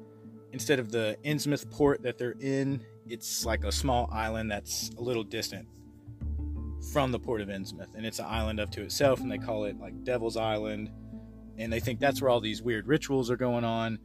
instead 0.52 0.78
of 0.78 0.90
the 0.90 1.16
Innsmouth 1.24 1.70
port 1.70 2.02
that 2.02 2.18
they're 2.18 2.36
in, 2.40 2.84
it's 3.06 3.44
like 3.44 3.64
a 3.64 3.72
small 3.72 4.08
island 4.12 4.50
that's 4.50 4.90
a 4.98 5.00
little 5.00 5.24
distant 5.24 5.66
from 6.92 7.12
the 7.12 7.18
port 7.18 7.40
of 7.40 7.48
Innsmouth, 7.48 7.94
and 7.94 8.06
it's 8.06 8.18
an 8.18 8.26
island 8.26 8.60
up 8.60 8.70
to 8.72 8.82
itself, 8.82 9.20
and 9.20 9.30
they 9.30 9.38
call 9.38 9.64
it 9.64 9.78
like 9.78 10.04
Devil's 10.04 10.36
Island, 10.36 10.90
and 11.58 11.72
they 11.72 11.80
think 11.80 12.00
that's 12.00 12.22
where 12.22 12.30
all 12.30 12.40
these 12.40 12.62
weird 12.62 12.86
rituals 12.86 13.30
are 13.30 13.36
going 13.36 13.64
on 13.64 13.98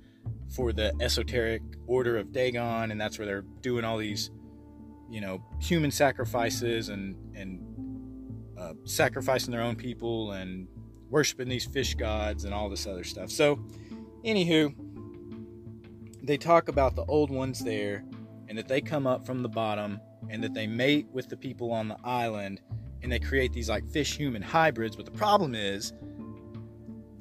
for 0.50 0.72
the 0.72 0.94
esoteric 1.02 1.62
order 1.88 2.18
of 2.18 2.32
Dagon, 2.32 2.92
and 2.92 3.00
that's 3.00 3.18
where 3.18 3.26
they're 3.26 3.46
doing 3.62 3.84
all 3.84 3.98
these, 3.98 4.30
you 5.10 5.22
know, 5.22 5.44
human 5.60 5.92
sacrifices 5.92 6.90
and 6.90 7.16
and 7.36 7.60
uh, 8.58 8.74
sacrificing 8.86 9.52
their 9.52 9.62
own 9.62 9.76
people 9.76 10.34
and 10.34 10.68
worshiping 11.10 11.50
these 11.50 11.66
fish 11.66 11.96
gods 11.96 12.46
and 12.46 12.54
all 12.54 12.70
this 12.70 12.88
other 12.88 13.04
stuff. 13.04 13.30
So, 13.30 13.60
anywho, 14.24 14.74
they 16.24 16.38
talk 16.38 16.68
about 16.68 16.96
the 16.96 17.04
old 17.06 17.30
ones 17.30 17.60
there, 17.64 18.04
and 18.48 18.58
that 18.58 18.68
they 18.68 18.82
come 18.82 19.08
up 19.08 19.26
from 19.26 19.42
the 19.42 19.50
bottom, 19.50 20.00
and 20.30 20.44
that 20.44 20.54
they 20.54 20.68
mate 20.68 21.08
with 21.12 21.30
the 21.30 21.38
people 21.38 21.72
on 21.72 21.88
the 21.88 21.98
island, 22.04 22.62
and 23.02 23.12
they 23.12 23.20
create 23.20 23.54
these 23.54 23.70
like 23.70 23.88
fish 23.90 24.16
human 24.16 24.42
hybrids. 24.42 24.96
But 24.96 25.06
the 25.06 25.12
problem 25.12 25.56
is 25.56 25.94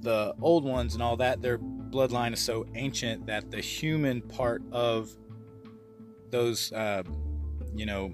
the 0.00 0.34
old 0.40 0.64
ones 0.64 0.94
and 0.94 1.02
all 1.02 1.16
that, 1.16 1.40
their 1.40 1.58
bloodline 1.92 2.32
is 2.32 2.40
so 2.40 2.66
ancient 2.74 3.26
that 3.26 3.50
the 3.50 3.60
human 3.60 4.22
part 4.22 4.62
of 4.72 5.10
those, 6.30 6.72
uh, 6.72 7.02
you 7.74 7.86
know, 7.86 8.12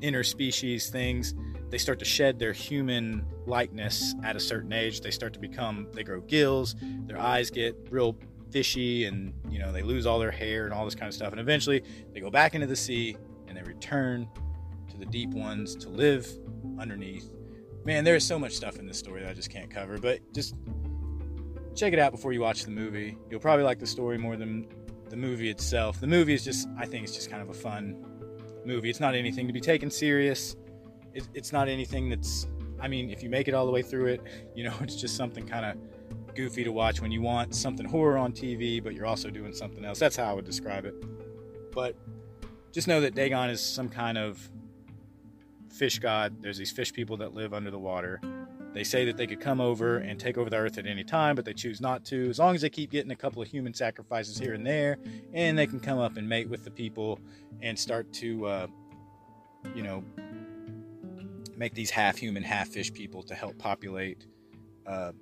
interspecies 0.00 0.90
things, 0.90 1.34
they 1.70 1.78
start 1.78 1.98
to 1.98 2.04
shed 2.04 2.38
their 2.38 2.52
human 2.52 3.24
likeness 3.46 4.14
at 4.22 4.36
a 4.36 4.40
certain 4.40 4.72
age. 4.72 5.00
They 5.00 5.10
start 5.10 5.32
to 5.34 5.40
become, 5.40 5.88
they 5.92 6.04
grow 6.04 6.20
gills, 6.20 6.76
their 7.06 7.18
eyes 7.18 7.50
get 7.50 7.74
real 7.90 8.16
fishy, 8.50 9.06
and, 9.06 9.34
you 9.50 9.58
know, 9.58 9.72
they 9.72 9.82
lose 9.82 10.06
all 10.06 10.18
their 10.18 10.30
hair 10.30 10.64
and 10.64 10.72
all 10.72 10.84
this 10.84 10.94
kind 10.94 11.08
of 11.08 11.14
stuff. 11.14 11.32
And 11.32 11.40
eventually 11.40 11.82
they 12.12 12.20
go 12.20 12.30
back 12.30 12.54
into 12.54 12.66
the 12.66 12.76
sea 12.76 13.16
and 13.46 13.56
they 13.56 13.62
return 13.62 14.28
to 14.90 14.96
the 14.96 15.06
deep 15.06 15.30
ones 15.30 15.74
to 15.76 15.88
live 15.88 16.26
underneath. 16.78 17.30
Man, 17.84 18.04
there 18.04 18.16
is 18.16 18.26
so 18.26 18.38
much 18.38 18.52
stuff 18.52 18.78
in 18.78 18.86
this 18.86 18.98
story 18.98 19.22
that 19.22 19.30
I 19.30 19.34
just 19.34 19.50
can't 19.50 19.70
cover, 19.70 19.98
but 19.98 20.20
just 20.32 20.54
check 21.78 21.92
it 21.92 21.98
out 21.98 22.10
before 22.12 22.32
you 22.32 22.40
watch 22.40 22.64
the 22.64 22.70
movie. 22.70 23.16
You'll 23.30 23.40
probably 23.40 23.64
like 23.64 23.78
the 23.78 23.86
story 23.86 24.18
more 24.18 24.36
than 24.36 24.66
the 25.08 25.16
movie 25.16 25.48
itself. 25.48 26.00
The 26.00 26.06
movie 26.06 26.34
is 26.34 26.44
just, 26.44 26.68
I 26.76 26.84
think 26.84 27.04
it's 27.04 27.14
just 27.14 27.30
kind 27.30 27.40
of 27.40 27.48
a 27.48 27.54
fun 27.54 28.04
movie. 28.64 28.90
It's 28.90 29.00
not 29.00 29.14
anything 29.14 29.46
to 29.46 29.52
be 29.52 29.60
taken 29.60 29.90
serious. 29.90 30.56
It, 31.14 31.26
it's 31.34 31.52
not 31.52 31.68
anything 31.68 32.08
that's, 32.08 32.48
I 32.80 32.88
mean, 32.88 33.10
if 33.10 33.22
you 33.22 33.30
make 33.30 33.48
it 33.48 33.54
all 33.54 33.64
the 33.64 33.72
way 33.72 33.82
through 33.82 34.06
it, 34.06 34.22
you 34.54 34.64
know, 34.64 34.74
it's 34.80 34.96
just 34.96 35.16
something 35.16 35.46
kind 35.46 35.64
of 35.64 36.34
goofy 36.34 36.64
to 36.64 36.72
watch 36.72 37.00
when 37.00 37.10
you 37.10 37.22
want 37.22 37.54
something 37.54 37.86
horror 37.86 38.18
on 38.18 38.32
TV, 38.32 38.82
but 38.82 38.94
you're 38.94 39.06
also 39.06 39.30
doing 39.30 39.52
something 39.52 39.84
else. 39.84 39.98
That's 39.98 40.16
how 40.16 40.24
I 40.24 40.32
would 40.32 40.44
describe 40.44 40.84
it. 40.84 40.94
But 41.72 41.96
just 42.72 42.88
know 42.88 43.00
that 43.00 43.14
Dagon 43.14 43.50
is 43.50 43.60
some 43.60 43.88
kind 43.88 44.18
of 44.18 44.50
fish 45.70 46.00
god. 46.00 46.42
There's 46.42 46.58
these 46.58 46.72
fish 46.72 46.92
people 46.92 47.16
that 47.18 47.34
live 47.34 47.54
under 47.54 47.70
the 47.70 47.78
water. 47.78 48.20
They 48.74 48.84
say 48.84 49.04
that 49.06 49.16
they 49.16 49.26
could 49.26 49.40
come 49.40 49.60
over 49.60 49.98
and 49.98 50.20
take 50.20 50.36
over 50.38 50.50
the 50.50 50.56
earth 50.56 50.78
at 50.78 50.86
any 50.86 51.04
time, 51.04 51.36
but 51.36 51.44
they 51.44 51.54
choose 51.54 51.80
not 51.80 52.04
to. 52.06 52.28
As 52.28 52.38
long 52.38 52.54
as 52.54 52.60
they 52.60 52.70
keep 52.70 52.90
getting 52.90 53.10
a 53.10 53.16
couple 53.16 53.40
of 53.42 53.48
human 53.48 53.74
sacrifices 53.74 54.38
here 54.38 54.54
and 54.54 54.66
there, 54.66 54.98
and 55.32 55.58
they 55.58 55.66
can 55.66 55.80
come 55.80 55.98
up 55.98 56.16
and 56.16 56.28
mate 56.28 56.48
with 56.48 56.64
the 56.64 56.70
people 56.70 57.18
and 57.62 57.78
start 57.78 58.12
to, 58.14 58.46
uh, 58.46 58.66
you 59.74 59.82
know, 59.82 60.04
make 61.56 61.74
these 61.74 61.90
half 61.90 62.16
human, 62.16 62.42
half 62.42 62.68
fish 62.68 62.92
people 62.92 63.22
to 63.24 63.34
help 63.34 63.58
populate 63.58 64.26
uh, 64.86 65.12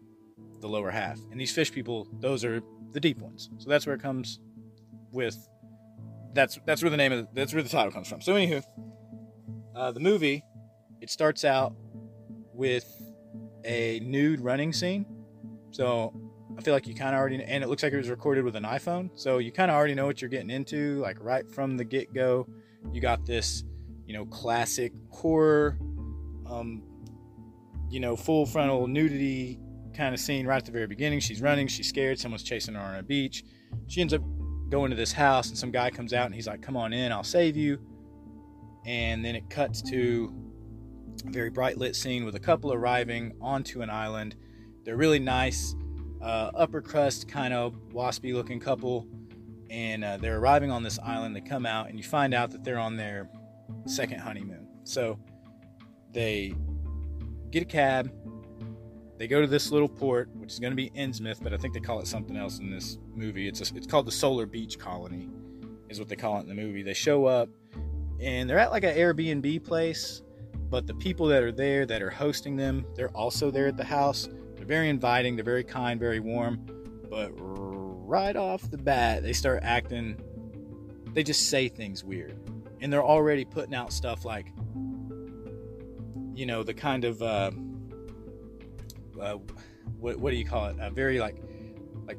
the 0.60 0.68
lower 0.68 0.90
half. 0.90 1.18
And 1.30 1.40
these 1.40 1.52
fish 1.52 1.72
people, 1.72 2.08
those 2.20 2.44
are 2.44 2.60
the 2.92 3.00
deep 3.00 3.18
ones. 3.18 3.50
So 3.58 3.68
that's 3.68 3.86
where 3.86 3.94
it 3.94 4.02
comes 4.02 4.40
with. 5.12 5.48
That's 6.34 6.58
that's 6.66 6.82
where 6.82 6.90
the 6.90 6.96
name 6.98 7.12
of 7.12 7.28
that's 7.32 7.54
where 7.54 7.62
the 7.62 7.68
title 7.68 7.92
comes 7.92 8.08
from. 8.08 8.20
So 8.20 8.34
anywho, 8.34 8.62
uh, 9.74 9.92
the 9.92 10.00
movie 10.00 10.42
it 11.00 11.10
starts 11.10 11.44
out 11.44 11.74
with 12.52 12.84
a 13.66 14.00
nude 14.00 14.40
running 14.40 14.72
scene. 14.72 15.04
So 15.70 16.14
I 16.56 16.62
feel 16.62 16.72
like 16.72 16.86
you 16.86 16.94
kind 16.94 17.14
of 17.14 17.20
already, 17.20 17.42
and 17.42 17.62
it 17.62 17.66
looks 17.68 17.82
like 17.82 17.92
it 17.92 17.96
was 17.96 18.08
recorded 18.08 18.44
with 18.44 18.56
an 18.56 18.62
iPhone. 18.62 19.10
So 19.14 19.38
you 19.38 19.52
kind 19.52 19.70
of 19.70 19.76
already 19.76 19.94
know 19.94 20.06
what 20.06 20.22
you're 20.22 20.30
getting 20.30 20.50
into, 20.50 21.00
like 21.00 21.18
right 21.20 21.48
from 21.50 21.76
the 21.76 21.84
get 21.84 22.14
go. 22.14 22.46
You 22.92 23.00
got 23.00 23.26
this, 23.26 23.64
you 24.06 24.14
know, 24.14 24.24
classic 24.26 24.92
horror, 25.10 25.76
um, 26.48 26.82
you 27.90 28.00
know, 28.00 28.16
full 28.16 28.46
frontal 28.46 28.86
nudity 28.86 29.60
kind 29.94 30.14
of 30.14 30.20
scene 30.20 30.46
right 30.46 30.58
at 30.58 30.64
the 30.64 30.72
very 30.72 30.86
beginning. 30.86 31.20
She's 31.20 31.42
running, 31.42 31.66
she's 31.66 31.88
scared, 31.88 32.18
someone's 32.18 32.42
chasing 32.42 32.74
her 32.74 32.80
on 32.80 32.96
a 32.96 33.02
beach. 33.02 33.44
She 33.88 34.00
ends 34.00 34.14
up 34.14 34.22
going 34.68 34.90
to 34.90 34.96
this 34.96 35.12
house, 35.12 35.48
and 35.48 35.58
some 35.58 35.70
guy 35.70 35.90
comes 35.90 36.12
out 36.12 36.26
and 36.26 36.34
he's 36.34 36.46
like, 36.46 36.62
Come 36.62 36.76
on 36.76 36.92
in, 36.92 37.12
I'll 37.12 37.24
save 37.24 37.56
you. 37.56 37.78
And 38.86 39.24
then 39.24 39.34
it 39.34 39.50
cuts 39.50 39.82
to 39.90 40.32
very 41.22 41.50
bright 41.50 41.78
lit 41.78 41.96
scene 41.96 42.24
with 42.24 42.34
a 42.34 42.40
couple 42.40 42.72
arriving 42.72 43.34
onto 43.40 43.82
an 43.82 43.90
island. 43.90 44.36
They're 44.84 44.96
really 44.96 45.18
nice, 45.18 45.74
uh, 46.22 46.50
upper 46.54 46.80
crust 46.80 47.28
kind 47.28 47.52
of 47.52 47.74
waspy 47.92 48.34
looking 48.34 48.60
couple, 48.60 49.06
and 49.70 50.04
uh, 50.04 50.16
they're 50.16 50.38
arriving 50.38 50.70
on 50.70 50.82
this 50.82 50.98
island. 50.98 51.34
They 51.34 51.40
come 51.40 51.66
out, 51.66 51.88
and 51.88 51.98
you 51.98 52.04
find 52.04 52.34
out 52.34 52.50
that 52.52 52.64
they're 52.64 52.78
on 52.78 52.96
their 52.96 53.28
second 53.86 54.20
honeymoon. 54.20 54.68
So 54.84 55.18
they 56.12 56.54
get 57.50 57.62
a 57.62 57.66
cab. 57.66 58.12
They 59.18 59.26
go 59.26 59.40
to 59.40 59.46
this 59.46 59.72
little 59.72 59.88
port, 59.88 60.28
which 60.34 60.52
is 60.52 60.58
going 60.58 60.72
to 60.72 60.76
be 60.76 60.90
Innsmouth, 60.90 61.42
but 61.42 61.52
I 61.52 61.56
think 61.56 61.74
they 61.74 61.80
call 61.80 62.00
it 62.00 62.06
something 62.06 62.36
else 62.36 62.58
in 62.58 62.70
this 62.70 62.98
movie. 63.14 63.48
It's 63.48 63.60
a, 63.60 63.74
it's 63.74 63.86
called 63.86 64.06
the 64.06 64.12
Solar 64.12 64.46
Beach 64.46 64.78
Colony, 64.78 65.28
is 65.88 65.98
what 65.98 66.08
they 66.08 66.16
call 66.16 66.36
it 66.38 66.40
in 66.42 66.48
the 66.48 66.54
movie. 66.54 66.82
They 66.82 66.94
show 66.94 67.24
up, 67.24 67.48
and 68.20 68.48
they're 68.48 68.58
at 68.58 68.70
like 68.70 68.84
an 68.84 68.94
Airbnb 68.94 69.64
place 69.64 70.22
but 70.68 70.86
the 70.86 70.94
people 70.94 71.26
that 71.26 71.42
are 71.42 71.52
there 71.52 71.86
that 71.86 72.02
are 72.02 72.10
hosting 72.10 72.56
them, 72.56 72.84
they're 72.94 73.10
also 73.10 73.50
there 73.50 73.68
at 73.68 73.76
the 73.76 73.84
house. 73.84 74.28
They're 74.56 74.66
very 74.66 74.88
inviting, 74.88 75.36
they're 75.36 75.44
very 75.44 75.64
kind, 75.64 76.00
very 76.00 76.20
warm, 76.20 76.66
but 77.08 77.30
right 77.36 78.36
off 78.36 78.70
the 78.70 78.78
bat, 78.78 79.22
they 79.22 79.32
start 79.32 79.60
acting, 79.62 80.20
they 81.12 81.22
just 81.22 81.48
say 81.48 81.68
things 81.68 82.02
weird. 82.02 82.38
And 82.80 82.92
they're 82.92 83.04
already 83.04 83.44
putting 83.44 83.74
out 83.74 83.92
stuff 83.92 84.24
like, 84.24 84.52
you 86.34 86.46
know, 86.46 86.62
the 86.62 86.74
kind 86.74 87.04
of, 87.04 87.22
uh, 87.22 87.50
uh, 89.20 89.38
what, 89.98 90.16
what 90.16 90.30
do 90.30 90.36
you 90.36 90.44
call 90.44 90.66
it? 90.66 90.76
A 90.80 90.90
very 90.90 91.18
like, 91.18 91.36
like 92.06 92.18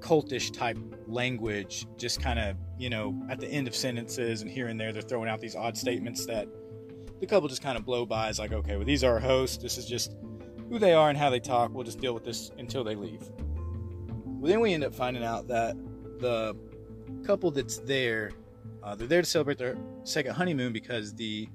cultish 0.00 0.52
type 0.52 0.78
language, 1.06 1.86
just 1.96 2.20
kind 2.20 2.38
of, 2.38 2.56
you 2.78 2.90
know, 2.90 3.20
at 3.28 3.40
the 3.40 3.48
end 3.48 3.66
of 3.66 3.74
sentences 3.74 4.42
and 4.42 4.50
here 4.50 4.68
and 4.68 4.78
there, 4.78 4.92
they're 4.92 5.02
throwing 5.02 5.28
out 5.28 5.40
these 5.40 5.56
odd 5.56 5.76
statements 5.76 6.26
that 6.26 6.48
the 7.22 7.26
couple 7.28 7.48
just 7.48 7.62
kind 7.62 7.78
of 7.78 7.84
blow 7.84 8.04
by. 8.04 8.28
It's 8.28 8.40
like, 8.40 8.52
okay, 8.52 8.74
well, 8.74 8.84
these 8.84 9.04
are 9.04 9.12
our 9.12 9.20
hosts. 9.20 9.56
This 9.56 9.78
is 9.78 9.86
just 9.86 10.16
who 10.68 10.80
they 10.80 10.92
are 10.92 11.08
and 11.08 11.16
how 11.16 11.30
they 11.30 11.38
talk. 11.38 11.72
We'll 11.72 11.84
just 11.84 12.00
deal 12.00 12.14
with 12.14 12.24
this 12.24 12.50
until 12.58 12.82
they 12.82 12.96
leave. 12.96 13.22
Well, 14.24 14.50
then 14.50 14.58
we 14.58 14.74
end 14.74 14.82
up 14.82 14.92
finding 14.92 15.22
out 15.22 15.46
that 15.46 15.76
the 16.18 16.56
couple 17.24 17.52
that's 17.52 17.78
there, 17.78 18.32
uh, 18.82 18.96
they're 18.96 19.06
there 19.06 19.22
to 19.22 19.28
celebrate 19.28 19.56
their 19.56 19.76
second 20.02 20.34
honeymoon 20.34 20.72
because 20.72 21.14
the 21.14 21.48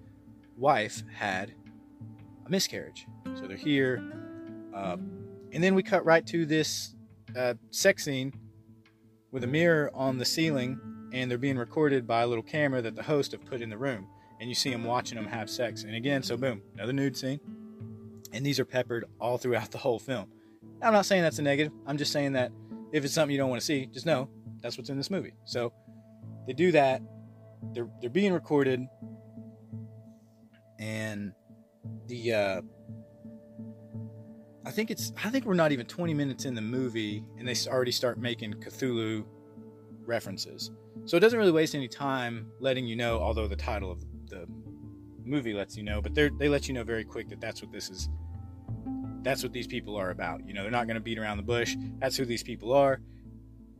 wife 0.55 1.03
had 1.13 1.53
a 2.45 2.49
miscarriage. 2.49 3.05
So 3.35 3.45
they're 3.45 3.57
here. 3.57 4.01
Uh, 4.73 4.95
and 5.51 5.61
then 5.61 5.75
we 5.75 5.83
cut 5.83 6.05
right 6.05 6.25
to 6.27 6.45
this 6.45 6.95
uh, 7.35 7.55
sex 7.71 8.05
scene 8.05 8.31
with 9.33 9.43
a 9.43 9.47
mirror 9.47 9.91
on 9.93 10.17
the 10.17 10.25
ceiling, 10.25 10.79
and 11.11 11.29
they're 11.29 11.37
being 11.37 11.57
recorded 11.57 12.07
by 12.07 12.21
a 12.21 12.27
little 12.27 12.41
camera 12.41 12.81
that 12.81 12.95
the 12.95 13.03
host 13.03 13.33
have 13.33 13.43
put 13.43 13.61
in 13.61 13.69
the 13.69 13.77
room 13.77 14.07
and 14.39 14.49
you 14.49 14.55
see 14.55 14.69
them 14.69 14.83
watching 14.83 15.15
them 15.15 15.25
have 15.25 15.49
sex. 15.49 15.83
And 15.83 15.95
again, 15.95 16.23
so 16.23 16.37
boom, 16.37 16.61
another 16.75 16.93
nude 16.93 17.17
scene. 17.17 17.39
And 18.33 18.45
these 18.45 18.59
are 18.59 18.65
peppered 18.65 19.05
all 19.19 19.37
throughout 19.37 19.71
the 19.71 19.77
whole 19.77 19.99
film. 19.99 20.29
I'm 20.81 20.93
not 20.93 21.05
saying 21.05 21.23
that's 21.23 21.39
a 21.39 21.41
negative. 21.41 21.71
I'm 21.85 21.97
just 21.97 22.11
saying 22.11 22.33
that 22.33 22.51
if 22.91 23.03
it's 23.03 23.13
something 23.13 23.31
you 23.31 23.37
don't 23.37 23.49
want 23.49 23.61
to 23.61 23.65
see, 23.65 23.87
just 23.87 24.05
know 24.05 24.29
that's 24.61 24.77
what's 24.77 24.89
in 24.89 24.97
this 24.97 25.09
movie. 25.09 25.33
So 25.45 25.73
they 26.45 26.53
do 26.53 26.71
that. 26.71 27.01
They're 27.73 27.89
they're 27.99 28.09
being 28.09 28.33
recorded, 28.33 28.85
and 30.79 31.33
the 32.07 32.33
uh, 32.33 32.61
I 34.65 34.71
think 34.71 34.91
it's 34.91 35.11
I 35.23 35.29
think 35.29 35.45
we're 35.45 35.55
not 35.55 35.71
even 35.71 35.85
20 35.85 36.13
minutes 36.13 36.45
in 36.45 36.53
the 36.53 36.61
movie, 36.61 37.23
and 37.37 37.47
they 37.47 37.55
already 37.67 37.91
start 37.91 38.19
making 38.19 38.53
Cthulhu 38.55 39.25
references. 40.05 40.71
So 41.05 41.17
it 41.17 41.21
doesn't 41.21 41.39
really 41.39 41.51
waste 41.51 41.73
any 41.73 41.87
time 41.87 42.51
letting 42.59 42.85
you 42.85 42.95
know, 42.95 43.19
although 43.19 43.47
the 43.47 43.55
title 43.55 43.91
of 43.91 44.03
the 44.29 44.45
movie 45.23 45.53
lets 45.53 45.75
you 45.77 45.83
know, 45.83 46.01
but 46.01 46.13
they 46.15 46.29
they 46.37 46.49
let 46.49 46.67
you 46.67 46.73
know 46.73 46.83
very 46.83 47.03
quick 47.03 47.29
that 47.29 47.41
that's 47.41 47.61
what 47.61 47.71
this 47.71 47.89
is. 47.89 48.09
That's 49.23 49.43
what 49.43 49.51
these 49.51 49.67
people 49.67 49.95
are 49.95 50.11
about. 50.11 50.47
You 50.47 50.53
know, 50.53 50.61
they're 50.61 50.71
not 50.71 50.87
going 50.87 50.95
to 50.95 51.01
beat 51.01 51.17
around 51.17 51.37
the 51.37 51.43
bush. 51.43 51.75
That's 51.99 52.15
who 52.15 52.25
these 52.25 52.43
people 52.43 52.71
are, 52.73 53.01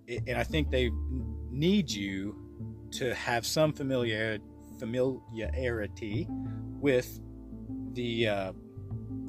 and 0.08 0.38
I 0.38 0.44
think 0.44 0.72
they 0.72 0.92
need 1.50 1.90
you 1.90 2.36
to 2.92 3.14
have 3.16 3.46
some 3.46 3.74
familiar 3.74 4.40
familiarity 4.80 6.28
with 6.80 7.20
the 7.94 8.28
uh, 8.28 8.54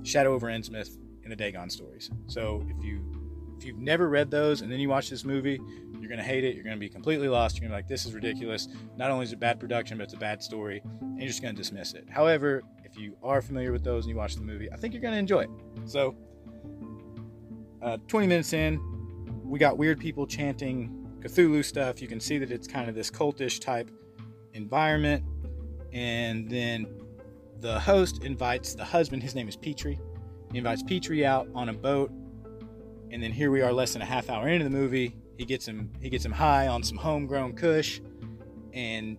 Shadow 0.02 0.34
over 0.34 0.48
Innsmouth 0.48 0.96
and 1.22 1.32
the 1.32 1.36
Dagon 1.36 1.70
stories. 1.70 2.10
So 2.26 2.66
if 2.68 2.84
you 2.84 3.17
if 3.58 3.64
you've 3.64 3.78
never 3.78 4.08
read 4.08 4.30
those 4.30 4.60
and 4.60 4.70
then 4.70 4.78
you 4.78 4.88
watch 4.88 5.10
this 5.10 5.24
movie, 5.24 5.60
you're 5.98 6.08
going 6.08 6.18
to 6.18 6.24
hate 6.24 6.44
it. 6.44 6.54
You're 6.54 6.64
going 6.64 6.76
to 6.76 6.80
be 6.80 6.88
completely 6.88 7.28
lost. 7.28 7.56
You're 7.56 7.68
going 7.68 7.72
to 7.72 7.76
be 7.76 7.78
like, 7.82 7.88
this 7.88 8.06
is 8.06 8.14
ridiculous. 8.14 8.68
Not 8.96 9.10
only 9.10 9.24
is 9.24 9.32
it 9.32 9.40
bad 9.40 9.58
production, 9.58 9.98
but 9.98 10.04
it's 10.04 10.14
a 10.14 10.18
bad 10.18 10.42
story. 10.42 10.80
And 11.00 11.18
you're 11.18 11.26
just 11.26 11.42
going 11.42 11.54
to 11.54 11.60
dismiss 11.60 11.94
it. 11.94 12.04
However, 12.08 12.62
if 12.84 12.96
you 12.96 13.16
are 13.22 13.42
familiar 13.42 13.72
with 13.72 13.82
those 13.82 14.04
and 14.04 14.10
you 14.10 14.16
watch 14.16 14.36
the 14.36 14.42
movie, 14.42 14.70
I 14.72 14.76
think 14.76 14.94
you're 14.94 15.02
going 15.02 15.14
to 15.14 15.18
enjoy 15.18 15.42
it. 15.42 15.50
So, 15.86 16.14
uh, 17.82 17.98
20 18.06 18.26
minutes 18.28 18.52
in, 18.52 18.80
we 19.44 19.58
got 19.58 19.76
weird 19.76 19.98
people 19.98 20.26
chanting 20.26 21.18
Cthulhu 21.20 21.64
stuff. 21.64 22.00
You 22.00 22.08
can 22.08 22.20
see 22.20 22.38
that 22.38 22.52
it's 22.52 22.68
kind 22.68 22.88
of 22.88 22.94
this 22.94 23.10
cultish 23.10 23.60
type 23.60 23.90
environment. 24.54 25.24
And 25.92 26.48
then 26.48 26.86
the 27.60 27.80
host 27.80 28.22
invites 28.22 28.74
the 28.74 28.84
husband, 28.84 29.22
his 29.22 29.34
name 29.34 29.48
is 29.48 29.56
Petrie. 29.56 29.98
He 30.52 30.58
invites 30.58 30.82
Petrie 30.82 31.26
out 31.26 31.48
on 31.54 31.68
a 31.68 31.72
boat. 31.72 32.12
And 33.10 33.22
then 33.22 33.32
here 33.32 33.50
we 33.50 33.62
are, 33.62 33.72
less 33.72 33.92
than 33.92 34.02
a 34.02 34.06
half 34.06 34.28
hour 34.30 34.48
into 34.48 34.64
the 34.64 34.70
movie. 34.70 35.16
He 35.36 35.44
gets 35.44 35.66
him 35.66 35.90
he 36.00 36.10
gets 36.10 36.24
him 36.24 36.32
high 36.32 36.66
on 36.66 36.82
some 36.82 36.98
homegrown 36.98 37.54
kush 37.54 38.00
and 38.72 39.18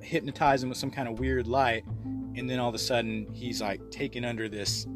hypnotize 0.00 0.62
him 0.62 0.68
with 0.68 0.78
some 0.78 0.90
kind 0.90 1.08
of 1.08 1.20
weird 1.20 1.46
light 1.46 1.84
and 2.34 2.48
then 2.50 2.58
all 2.58 2.68
of 2.68 2.74
a 2.74 2.78
sudden 2.78 3.26
he's 3.32 3.60
like 3.60 3.90
taken 3.90 4.24
under 4.24 4.48
this 4.48 4.86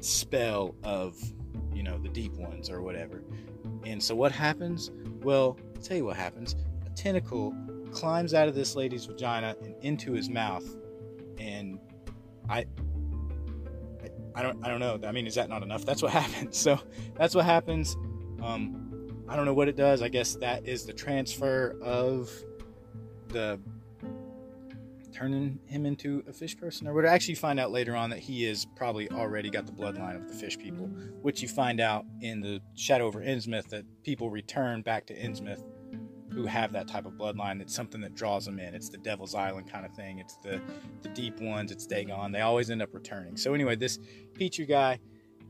spell 0.00 0.74
of 0.82 1.16
you 1.78 1.84
know, 1.84 1.96
the 1.96 2.08
deep 2.08 2.32
ones 2.32 2.68
or 2.68 2.82
whatever. 2.82 3.22
And 3.86 4.02
so 4.02 4.16
what 4.16 4.32
happens? 4.32 4.90
Well, 5.22 5.56
I'll 5.76 5.82
tell 5.82 5.96
you 5.96 6.04
what 6.04 6.16
happens. 6.16 6.56
A 6.84 6.90
tentacle 6.90 7.54
climbs 7.92 8.34
out 8.34 8.48
of 8.48 8.56
this 8.56 8.74
lady's 8.74 9.04
vagina 9.04 9.54
and 9.62 9.76
into 9.82 10.12
his 10.12 10.28
mouth. 10.28 10.64
And 11.38 11.78
I 12.48 12.66
I 14.38 14.42
don't 14.42 14.64
I 14.64 14.68
don't 14.68 14.78
know. 14.78 15.00
I 15.04 15.10
mean, 15.10 15.26
is 15.26 15.34
that 15.34 15.48
not 15.48 15.64
enough? 15.64 15.84
That's 15.84 16.00
what 16.00 16.12
happens. 16.22 16.56
So 16.56 16.78
that's 17.16 17.34
what 17.34 17.44
happens. 17.44 17.96
Um, 18.40 19.24
I 19.28 19.34
don't 19.34 19.44
know 19.44 19.52
what 19.52 19.68
it 19.68 19.76
does. 19.76 20.00
I 20.00 20.08
guess 20.08 20.36
that 20.36 20.66
is 20.66 20.86
the 20.86 20.92
transfer 20.92 21.76
of 21.82 22.30
the 23.28 23.58
turning 25.12 25.58
him 25.66 25.84
into 25.84 26.22
a 26.28 26.32
fish 26.32 26.56
person 26.56 26.86
or 26.86 26.94
would 26.94 27.04
actually 27.04 27.34
find 27.34 27.58
out 27.58 27.72
later 27.72 27.96
on 27.96 28.10
that 28.10 28.20
he 28.20 28.44
is 28.44 28.64
probably 28.76 29.10
already 29.10 29.50
got 29.50 29.66
the 29.66 29.72
bloodline 29.72 30.14
of 30.14 30.28
the 30.28 30.34
fish 30.34 30.56
people 30.56 30.86
which 31.22 31.42
you 31.42 31.48
find 31.48 31.80
out 31.80 32.04
in 32.20 32.40
the 32.40 32.60
shadow 32.76 33.04
over 33.04 33.20
innsmouth 33.20 33.66
that 33.68 33.84
people 34.04 34.30
return 34.30 34.80
back 34.80 35.06
to 35.06 35.18
innsmouth 35.18 35.64
who 36.38 36.46
have 36.46 36.72
that 36.72 36.86
type 36.86 37.04
of 37.04 37.14
bloodline 37.14 37.60
it's 37.60 37.74
something 37.74 38.00
that 38.00 38.14
draws 38.14 38.44
them 38.44 38.60
in. 38.60 38.72
It's 38.72 38.88
the 38.88 38.98
devil's 38.98 39.34
island 39.34 39.68
kind 39.68 39.84
of 39.84 39.92
thing. 39.92 40.20
It's 40.20 40.36
the 40.36 40.60
the 41.02 41.08
deep 41.08 41.40
ones. 41.40 41.72
It's 41.72 41.84
dagon. 41.84 42.30
They 42.30 42.42
always 42.42 42.70
end 42.70 42.80
up 42.80 42.94
returning. 42.94 43.36
So 43.36 43.54
anyway 43.54 43.74
this 43.74 43.98
petrie 44.34 44.64
guy 44.64 45.00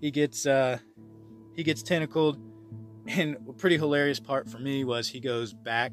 he 0.00 0.10
gets 0.10 0.46
uh 0.46 0.78
he 1.54 1.62
gets 1.62 1.82
tentacled. 1.82 2.38
And 3.06 3.36
a 3.48 3.52
pretty 3.52 3.76
hilarious 3.76 4.18
part 4.18 4.48
for 4.48 4.58
me 4.58 4.84
was 4.84 5.08
he 5.08 5.20
goes 5.20 5.52
back 5.52 5.92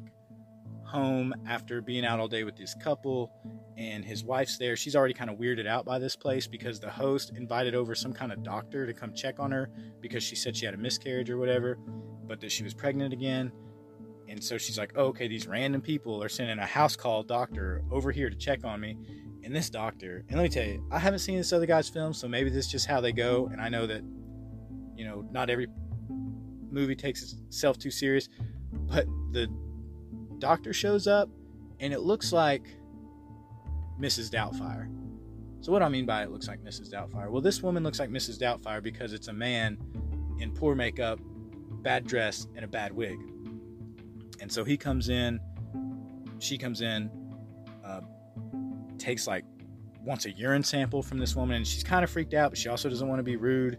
home 0.84 1.34
after 1.46 1.82
being 1.82 2.06
out 2.06 2.18
all 2.18 2.28
day 2.28 2.44
with 2.44 2.56
this 2.56 2.74
couple 2.82 3.30
and 3.76 4.02
his 4.02 4.24
wife's 4.24 4.56
there. 4.56 4.76
She's 4.76 4.96
already 4.96 5.12
kind 5.12 5.28
of 5.28 5.36
weirded 5.36 5.66
out 5.66 5.84
by 5.84 5.98
this 5.98 6.16
place 6.16 6.46
because 6.46 6.80
the 6.80 6.90
host 6.90 7.32
invited 7.36 7.74
over 7.74 7.94
some 7.94 8.14
kind 8.14 8.32
of 8.32 8.42
doctor 8.42 8.86
to 8.86 8.94
come 8.94 9.12
check 9.12 9.40
on 9.40 9.50
her 9.52 9.68
because 10.00 10.22
she 10.22 10.36
said 10.36 10.56
she 10.56 10.64
had 10.64 10.74
a 10.74 10.78
miscarriage 10.78 11.28
or 11.28 11.36
whatever, 11.36 11.78
but 12.26 12.40
that 12.40 12.50
she 12.50 12.64
was 12.64 12.72
pregnant 12.72 13.12
again. 13.12 13.52
And 14.36 14.44
so 14.44 14.58
she's 14.58 14.76
like, 14.76 14.92
oh, 14.96 15.06
okay, 15.06 15.28
these 15.28 15.46
random 15.46 15.80
people 15.80 16.22
are 16.22 16.28
sending 16.28 16.58
a 16.58 16.66
house 16.66 16.94
call 16.94 17.22
doctor 17.22 17.82
over 17.90 18.12
here 18.12 18.28
to 18.28 18.36
check 18.36 18.66
on 18.66 18.78
me. 18.80 18.98
And 19.42 19.56
this 19.56 19.70
doctor, 19.70 20.26
and 20.28 20.36
let 20.36 20.42
me 20.42 20.50
tell 20.50 20.66
you, 20.66 20.86
I 20.90 20.98
haven't 20.98 21.20
seen 21.20 21.38
this 21.38 21.54
other 21.54 21.64
guy's 21.64 21.88
film, 21.88 22.12
so 22.12 22.28
maybe 22.28 22.50
this 22.50 22.66
is 22.66 22.70
just 22.70 22.86
how 22.86 23.00
they 23.00 23.12
go. 23.12 23.48
And 23.50 23.62
I 23.62 23.70
know 23.70 23.86
that, 23.86 24.02
you 24.94 25.06
know, 25.06 25.26
not 25.30 25.48
every 25.48 25.68
movie 26.70 26.94
takes 26.94 27.32
itself 27.32 27.78
too 27.78 27.90
serious, 27.90 28.28
but 28.72 29.06
the 29.32 29.48
doctor 30.38 30.74
shows 30.74 31.06
up 31.06 31.30
and 31.80 31.94
it 31.94 32.00
looks 32.00 32.30
like 32.30 32.66
Mrs. 33.98 34.28
Doubtfire. 34.28 34.92
So, 35.62 35.72
what 35.72 35.78
do 35.78 35.86
I 35.86 35.88
mean 35.88 36.04
by 36.04 36.24
it 36.24 36.30
looks 36.30 36.46
like 36.46 36.62
Mrs. 36.62 36.92
Doubtfire? 36.92 37.30
Well, 37.30 37.40
this 37.40 37.62
woman 37.62 37.82
looks 37.82 37.98
like 37.98 38.10
Mrs. 38.10 38.38
Doubtfire 38.38 38.82
because 38.82 39.14
it's 39.14 39.28
a 39.28 39.32
man 39.32 39.78
in 40.38 40.52
poor 40.52 40.74
makeup, 40.74 41.20
bad 41.80 42.06
dress, 42.06 42.48
and 42.54 42.66
a 42.66 42.68
bad 42.68 42.92
wig. 42.92 43.18
And 44.40 44.50
so 44.50 44.64
he 44.64 44.76
comes 44.76 45.08
in, 45.08 45.40
she 46.38 46.58
comes 46.58 46.80
in, 46.80 47.10
uh, 47.84 48.00
takes 48.98 49.26
like 49.26 49.44
wants 50.02 50.24
a 50.26 50.30
urine 50.32 50.62
sample 50.62 51.02
from 51.02 51.18
this 51.18 51.34
woman, 51.34 51.56
and 51.56 51.66
she's 51.66 51.82
kind 51.82 52.04
of 52.04 52.10
freaked 52.10 52.34
out, 52.34 52.50
but 52.50 52.58
she 52.58 52.68
also 52.68 52.88
doesn't 52.88 53.08
want 53.08 53.18
to 53.18 53.24
be 53.24 53.36
rude. 53.36 53.78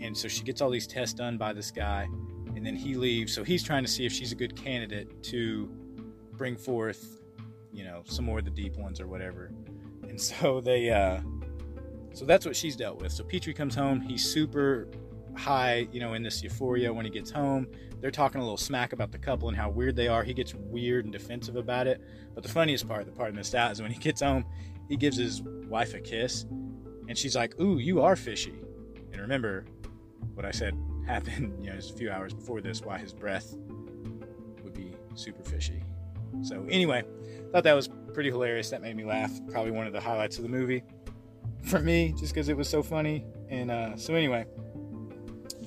And 0.00 0.16
so 0.16 0.28
she 0.28 0.42
gets 0.42 0.60
all 0.60 0.70
these 0.70 0.86
tests 0.86 1.14
done 1.14 1.36
by 1.36 1.52
this 1.52 1.70
guy, 1.70 2.06
and 2.54 2.64
then 2.64 2.76
he 2.76 2.94
leaves. 2.94 3.32
So 3.32 3.42
he's 3.42 3.62
trying 3.62 3.84
to 3.84 3.90
see 3.90 4.06
if 4.06 4.12
she's 4.12 4.32
a 4.32 4.36
good 4.36 4.54
candidate 4.56 5.22
to 5.24 5.68
bring 6.36 6.56
forth 6.56 7.20
you 7.74 7.84
know 7.84 8.02
some 8.06 8.24
more 8.24 8.38
of 8.38 8.44
the 8.44 8.50
deep 8.50 8.76
ones 8.76 9.00
or 9.00 9.08
whatever 9.08 9.50
and 10.08 10.20
so 10.20 10.60
they 10.60 10.90
uh 10.90 11.20
so 12.12 12.24
that's 12.24 12.46
what 12.46 12.54
she's 12.54 12.76
dealt 12.76 13.00
with 13.00 13.12
so 13.12 13.24
petrie 13.24 13.52
comes 13.52 13.74
home 13.74 14.00
he's 14.00 14.24
super 14.24 14.88
high 15.36 15.86
you 15.92 16.00
know 16.00 16.14
in 16.14 16.22
this 16.22 16.42
euphoria 16.42 16.92
when 16.92 17.04
he 17.04 17.10
gets 17.10 17.30
home 17.30 17.66
they're 18.00 18.10
talking 18.10 18.40
a 18.40 18.44
little 18.44 18.56
smack 18.56 18.92
about 18.92 19.10
the 19.10 19.18
couple 19.18 19.48
and 19.48 19.56
how 19.56 19.68
weird 19.68 19.96
they 19.96 20.08
are 20.08 20.22
he 20.22 20.34
gets 20.34 20.54
weird 20.54 21.04
and 21.04 21.12
defensive 21.12 21.56
about 21.56 21.86
it 21.86 22.00
but 22.34 22.42
the 22.42 22.48
funniest 22.48 22.86
part 22.86 23.04
the 23.06 23.12
part 23.12 23.32
I 23.32 23.36
missed 23.36 23.54
out 23.54 23.72
is 23.72 23.82
when 23.82 23.90
he 23.90 23.98
gets 23.98 24.20
home 24.20 24.44
he 24.88 24.96
gives 24.96 25.16
his 25.16 25.42
wife 25.42 25.94
a 25.94 26.00
kiss 26.00 26.44
and 27.08 27.16
she's 27.16 27.34
like 27.34 27.58
ooh 27.60 27.78
you 27.78 28.00
are 28.02 28.16
fishy 28.16 28.54
and 29.12 29.20
remember 29.20 29.64
what 30.34 30.44
i 30.44 30.50
said 30.50 30.76
happened 31.06 31.54
you 31.62 31.70
know 31.70 31.76
just 31.76 31.94
a 31.94 31.96
few 31.96 32.10
hours 32.10 32.32
before 32.32 32.60
this 32.60 32.80
why 32.80 32.98
his 32.98 33.12
breath 33.12 33.56
would 34.62 34.74
be 34.74 34.92
super 35.14 35.42
fishy 35.42 35.82
so 36.42 36.66
anyway 36.70 37.02
thought 37.54 37.62
that 37.62 37.74
was 37.74 37.88
pretty 38.12 38.30
hilarious. 38.30 38.70
That 38.70 38.82
made 38.82 38.96
me 38.96 39.04
laugh. 39.04 39.30
Probably 39.48 39.70
one 39.70 39.86
of 39.86 39.92
the 39.92 40.00
highlights 40.00 40.38
of 40.38 40.42
the 40.42 40.48
movie 40.48 40.82
for 41.62 41.78
me, 41.78 42.12
just 42.18 42.34
because 42.34 42.48
it 42.48 42.56
was 42.56 42.68
so 42.68 42.82
funny. 42.82 43.24
And 43.48 43.70
uh, 43.70 43.96
so 43.96 44.14
anyway, 44.14 44.44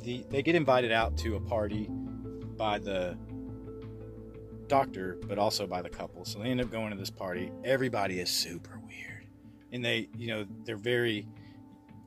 the 0.07 0.25
they 0.29 0.41
get 0.41 0.55
invited 0.55 0.91
out 0.91 1.17
to 1.17 1.35
a 1.35 1.39
party 1.39 1.89
by 2.57 2.79
the 2.79 3.17
doctor, 4.67 5.17
but 5.27 5.37
also 5.37 5.67
by 5.67 5.81
the 5.81 5.89
couple. 5.89 6.25
So 6.25 6.39
they 6.39 6.49
end 6.49 6.61
up 6.61 6.71
going 6.71 6.91
to 6.91 6.97
this 6.97 7.09
party. 7.09 7.51
Everybody 7.63 8.19
is 8.19 8.29
super 8.29 8.79
weird, 8.87 9.27
and 9.71 9.83
they, 9.83 10.09
you 10.17 10.27
know, 10.27 10.45
they're 10.63 10.77
very. 10.77 11.27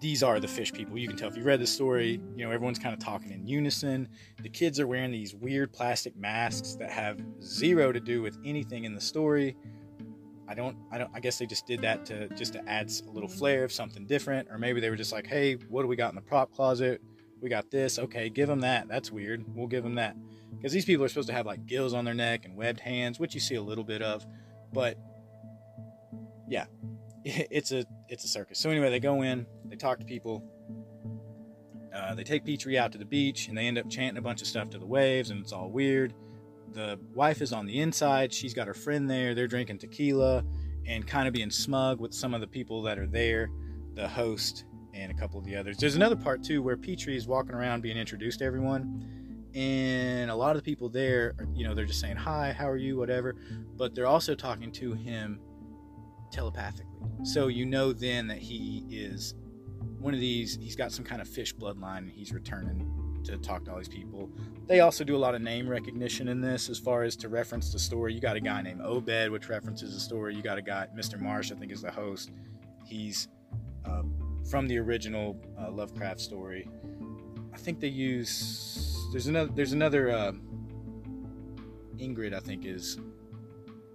These 0.01 0.23
are 0.23 0.41
the 0.41 0.49
fish 0.49 0.73
people. 0.73 0.97
You 0.97 1.09
can 1.09 1.19
tell 1.19 1.29
if 1.29 1.37
you 1.37 1.43
read 1.43 1.61
the 1.61 1.67
story. 1.67 2.23
You 2.35 2.47
know, 2.47 2.51
everyone's 2.51 2.79
kind 2.79 2.95
of 2.95 3.01
talking 3.01 3.33
in 3.33 3.47
unison. 3.47 4.09
The 4.43 4.49
kids 4.49 4.81
are 4.81 4.87
wearing 4.87 5.13
these 5.13 5.35
weird 5.35 5.71
plastic 5.75 6.17
masks 6.17 6.75
that 6.77 6.91
have 6.91 7.21
zero 7.43 7.93
to 7.93 8.01
do 8.01 8.23
with 8.23 8.39
anything 8.43 8.85
in 8.85 8.95
the 8.95 9.01
story. 9.01 9.59
I 10.49 10.55
don't, 10.55 10.75
I 10.91 10.97
don't, 10.97 11.11
I 11.13 11.21
guess 11.21 11.39
they 11.39 11.45
just 11.45 11.67
did 11.67 11.83
that 11.83 12.07
to 12.07 12.31
just 12.31 12.55
to 12.55 12.67
add 12.67 12.91
a 13.07 13.11
little 13.11 13.29
flair 13.29 13.63
of 13.63 13.73
something 13.73 14.07
different, 14.07 14.49
or 14.51 14.57
maybe 14.57 14.81
they 14.81 14.89
were 14.89 14.97
just 14.97 15.13
like, 15.13 15.27
hey, 15.27 15.57
what 15.69 15.83
do 15.83 15.89
we 15.89 15.97
got 15.97 16.09
in 16.09 16.17
the 16.17 16.23
prop 16.23 16.51
closet? 16.51 17.03
We 17.41 17.49
got 17.49 17.71
this. 17.71 17.99
Okay, 17.99 18.29
give 18.29 18.49
them 18.49 18.61
that. 18.61 18.89
That's 18.89 19.11
weird. 19.11 19.45
We'll 19.55 19.67
give 19.67 19.83
them 19.83 19.95
that 19.97 20.17
because 20.57 20.73
these 20.73 20.85
people 20.85 21.05
are 21.05 21.09
supposed 21.09 21.29
to 21.29 21.35
have 21.35 21.47
like 21.47 21.67
gills 21.67 21.95
on 21.95 22.05
their 22.05 22.15
neck 22.15 22.45
and 22.45 22.57
webbed 22.57 22.81
hands, 22.81 23.19
which 23.19 23.35
you 23.35 23.41
see 23.41 23.55
a 23.55 23.63
little 23.63 23.85
bit 23.85 24.03
of, 24.03 24.27
but 24.73 24.99
yeah, 26.49 26.67
it's 27.25 27.73
a 27.73 27.85
it's 28.09 28.25
a 28.25 28.29
circus. 28.29 28.59
So 28.59 28.71
anyway, 28.71 28.91
they 28.91 29.01
go 29.01 29.23
in, 29.23 29.47
they 29.65 29.77
talk 29.77 29.99
to 30.01 30.05
people, 30.05 30.45
uh, 31.95 32.15
they 32.15 32.25
take 32.25 32.45
Petrie 32.45 32.79
out 32.79 32.93
to 32.93 32.99
the 32.99 33.05
beach, 33.05 33.49
and 33.49 33.57
they 33.57 33.67
end 33.67 33.79
up 33.79 33.89
chanting 33.89 34.19
a 34.19 34.23
bunch 34.23 34.43
of 34.43 34.49
stuff 34.49 34.71
to 34.71 34.79
the 34.79 34.87
waves, 34.87 35.31
and 35.31 35.41
it's 35.41 35.53
all 35.53 35.71
weird 35.71 36.15
the 36.73 36.99
wife 37.15 37.43
is 37.43 37.53
on 37.53 37.67
the 37.67 37.81
inside. 37.81 38.33
She's 38.33 38.55
got 38.55 38.67
her 38.67 38.75
friend 38.75 39.11
there. 39.11 39.35
They're 39.35 39.47
drinking 39.47 39.79
tequila 39.79 40.45
and 40.87 41.07
kind 41.07 41.29
of 41.29 41.35
being 41.35 41.51
smug 41.51 42.01
with 42.01 42.15
some 42.15 42.35
of 42.35 42.41
the 42.41 42.47
people 42.47 42.83
that 42.83 42.99
are 42.99 43.07
there, 43.07 43.51
the 43.95 44.09
host 44.09 44.65
and 44.95 45.11
a 45.11 45.15
couple 45.15 45.39
of 45.39 45.45
the 45.45 45.57
others. 45.57 45.77
There's 45.77 45.97
another 45.97 46.17
part 46.17 46.43
too 46.43 46.63
where 46.63 46.77
Petrie 46.77 47.17
is 47.17 47.27
walking 47.27 47.55
around 47.55 47.83
being 47.83 47.97
introduced 47.97 48.41
to 48.41 48.45
everyone. 48.45 49.07
And 49.55 50.31
a 50.31 50.35
lot 50.35 50.51
of 50.51 50.63
the 50.63 50.71
people 50.71 50.89
there, 50.89 51.35
you 51.55 51.67
know, 51.67 51.75
they're 51.75 51.85
just 51.85 52.01
saying, 52.01 52.17
Hi, 52.17 52.53
how 52.53 52.69
are 52.69 52.77
you? 52.77 52.97
Whatever. 52.97 53.35
But 53.77 53.95
they're 53.95 54.07
also 54.07 54.35
talking 54.35 54.71
to 54.73 54.93
him 54.93 55.41
telepathically. 56.31 56.87
So 57.25 57.49
you 57.49 57.67
know 57.67 57.93
then 57.93 58.29
that 58.29 58.39
he 58.39 58.85
is 58.89 59.35
one 59.99 60.15
of 60.15 60.21
these, 60.21 60.57
he's 60.61 60.77
got 60.77 60.93
some 60.93 61.05
kind 61.05 61.21
of 61.21 61.29
fish 61.29 61.55
bloodline 61.55 61.99
and 61.99 62.13
he's 62.13 62.33
returning 62.33 62.87
to 63.25 63.37
talk 63.37 63.65
to 63.65 63.73
all 63.73 63.79
these 63.79 63.89
people. 63.89 64.31
They 64.67 64.81
also 64.81 65.05
do 65.05 65.17
a 65.17 65.19
lot 65.19 65.35
of 65.35 65.43
name 65.43 65.69
recognition 65.69 66.29
in 66.29 66.41
this 66.41 66.71
as 66.71 66.79
far 66.79 67.03
as 67.03 67.17
to 67.17 67.29
reference 67.29 67.73
the 67.73 67.79
story. 67.79 68.15
You 68.15 68.21
got 68.21 68.37
a 68.37 68.41
guy 68.41 68.63
named 68.63 68.81
Obed, 68.83 69.31
which 69.31 69.49
references 69.49 69.95
the 69.95 70.01
story. 70.01 70.35
You 70.35 70.43
got 70.43 70.59
a 70.59 70.63
guy, 70.63 70.87
Mr. 70.97 71.21
Marsh, 71.21 71.53
I 71.53 71.57
think 71.57 71.73
is 71.73 71.83
the 71.83 71.91
host. 71.91 72.31
He's 72.87 73.29
uh, 73.85 74.03
from 74.51 74.67
the 74.67 74.79
original 74.79 75.41
uh, 75.59 75.71
Lovecraft 75.71 76.21
story. 76.21 76.69
I 77.53 77.57
think 77.57 77.81
they 77.81 77.89
use 77.89 79.07
there's 79.13 79.27
another 79.27 79.51
there's 79.55 79.73
another 79.73 80.11
uh, 80.11 80.33
Ingrid 81.97 82.35
I 82.35 82.41
think 82.41 82.67
is 82.67 82.99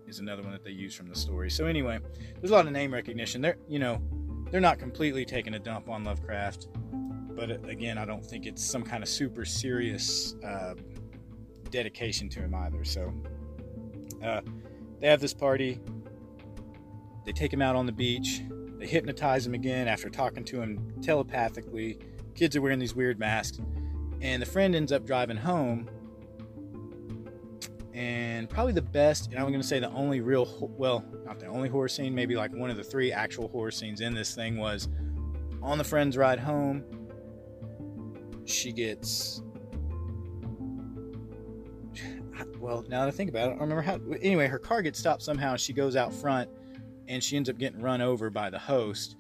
is 0.08 0.20
another 0.20 0.42
one 0.44 0.52
that 0.52 0.64
they 0.64 0.72
use 0.72 0.96
from 0.96 1.08
the 1.08 1.16
story. 1.16 1.50
So 1.50 1.66
anyway, 1.66 2.00
there's 2.40 2.52
a 2.52 2.54
lot 2.54 2.66
of 2.66 2.72
name 2.72 2.94
recognition. 2.94 3.42
They're 3.42 3.58
you 3.68 3.80
know 3.80 4.02
they're 4.52 4.62
not 4.62 4.80
completely 4.80 5.26
taking 5.26 5.56
a 5.56 5.60
dump 5.60 5.90
on 5.90 6.04
Lovecraft 6.04 6.68
but 7.36 7.52
uh, 7.52 7.58
again, 7.68 7.98
I 7.98 8.06
don't 8.06 8.26
think 8.26 8.46
it's 8.46 8.64
some 8.64 8.84
kind 8.84 9.04
of 9.04 9.10
super 9.10 9.46
serious 9.46 10.36
uh, 10.44 10.76
dedication 11.70 12.30
to 12.30 12.40
him 12.40 12.56
either. 12.56 12.84
So 12.84 13.14
uh, 14.24 14.42
they 15.00 15.08
have 15.08 15.20
this 15.20 15.34
party. 15.34 15.80
They 17.26 17.34
take 17.34 17.52
him 17.52 17.62
out 17.62 17.76
on 17.76 17.86
the 17.86 17.92
beach. 17.92 18.42
They 18.78 18.88
hypnotize 18.88 19.46
him 19.46 19.54
again 19.54 19.88
after 19.88 20.10
talking 20.10 20.44
to 20.46 20.62
him 20.62 20.94
telepathically. 21.02 22.00
Kids 22.36 22.56
are 22.56 22.62
wearing 22.62 22.80
these 22.80 22.96
weird 22.96 23.20
masks. 23.20 23.60
And 24.22 24.42
the 24.42 24.46
friend 24.46 24.76
ends 24.76 24.92
up 24.92 25.06
driving 25.06 25.38
home. 25.38 25.90
And 27.94 28.50
probably 28.50 28.74
the 28.74 28.82
best, 28.82 29.28
and 29.28 29.40
I'm 29.40 29.48
going 29.48 29.62
to 29.62 29.68
say 29.68 29.80
the 29.80 29.92
only 29.92 30.20
real, 30.20 30.70
well, 30.78 31.06
not 31.26 31.40
the 31.40 31.48
only 31.48 31.70
horror 31.70 31.88
scene, 31.88 32.14
maybe 32.14 32.36
like 32.36 32.54
one 32.54 32.70
of 32.70 32.76
the 32.76 32.84
three 32.84 33.14
actual 33.14 33.48
horror 33.48 33.72
scenes 33.72 34.02
in 34.02 34.14
this 34.14 34.36
thing 34.36 34.58
was 34.58 34.90
on 35.64 35.78
the 35.78 35.84
friend's 35.84 36.16
ride 36.18 36.40
home 36.40 36.84
she 38.46 38.72
gets 38.72 39.42
well 42.60 42.86
now 42.88 43.02
that 43.02 43.08
i 43.08 43.12
think 43.12 43.30
about 43.30 43.44
it 43.44 43.46
i 43.46 43.50
don't 43.50 43.60
remember 43.60 43.82
how 43.82 44.00
anyway 44.22 44.48
her 44.48 44.60
car 44.60 44.82
gets 44.82 45.00
stopped 45.00 45.22
somehow 45.24 45.56
she 45.56 45.74
goes 45.74 45.96
out 45.96 46.14
front 46.14 46.50
and 47.08 47.24
she 47.24 47.36
ends 47.38 47.50
up 47.50 47.58
getting 47.58 47.82
run 47.82 48.02
over 48.02 48.30
by 48.30 48.50
the 48.50 48.60
host 48.60 49.16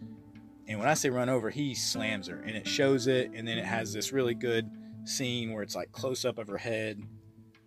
and 0.67 0.80
when 0.80 0.88
i 0.88 0.93
say 0.93 1.10
run 1.10 1.30
over 1.30 1.50
he 1.50 1.74
slams 1.74 2.28
her 2.28 2.39
and 2.39 2.56
it 2.56 2.67
shows 2.67 3.08
it 3.08 3.32
and 3.34 3.48
then 3.48 3.58
it 3.58 3.65
has 3.65 3.93
this 3.93 4.12
really 4.12 4.34
good 4.34 4.69
scene 5.06 5.54
where 5.54 5.63
it's 5.63 5.76
like 5.76 5.91
close 5.91 6.26
up 6.26 6.38
of 6.38 6.48
her 6.48 6.58
head 6.58 7.02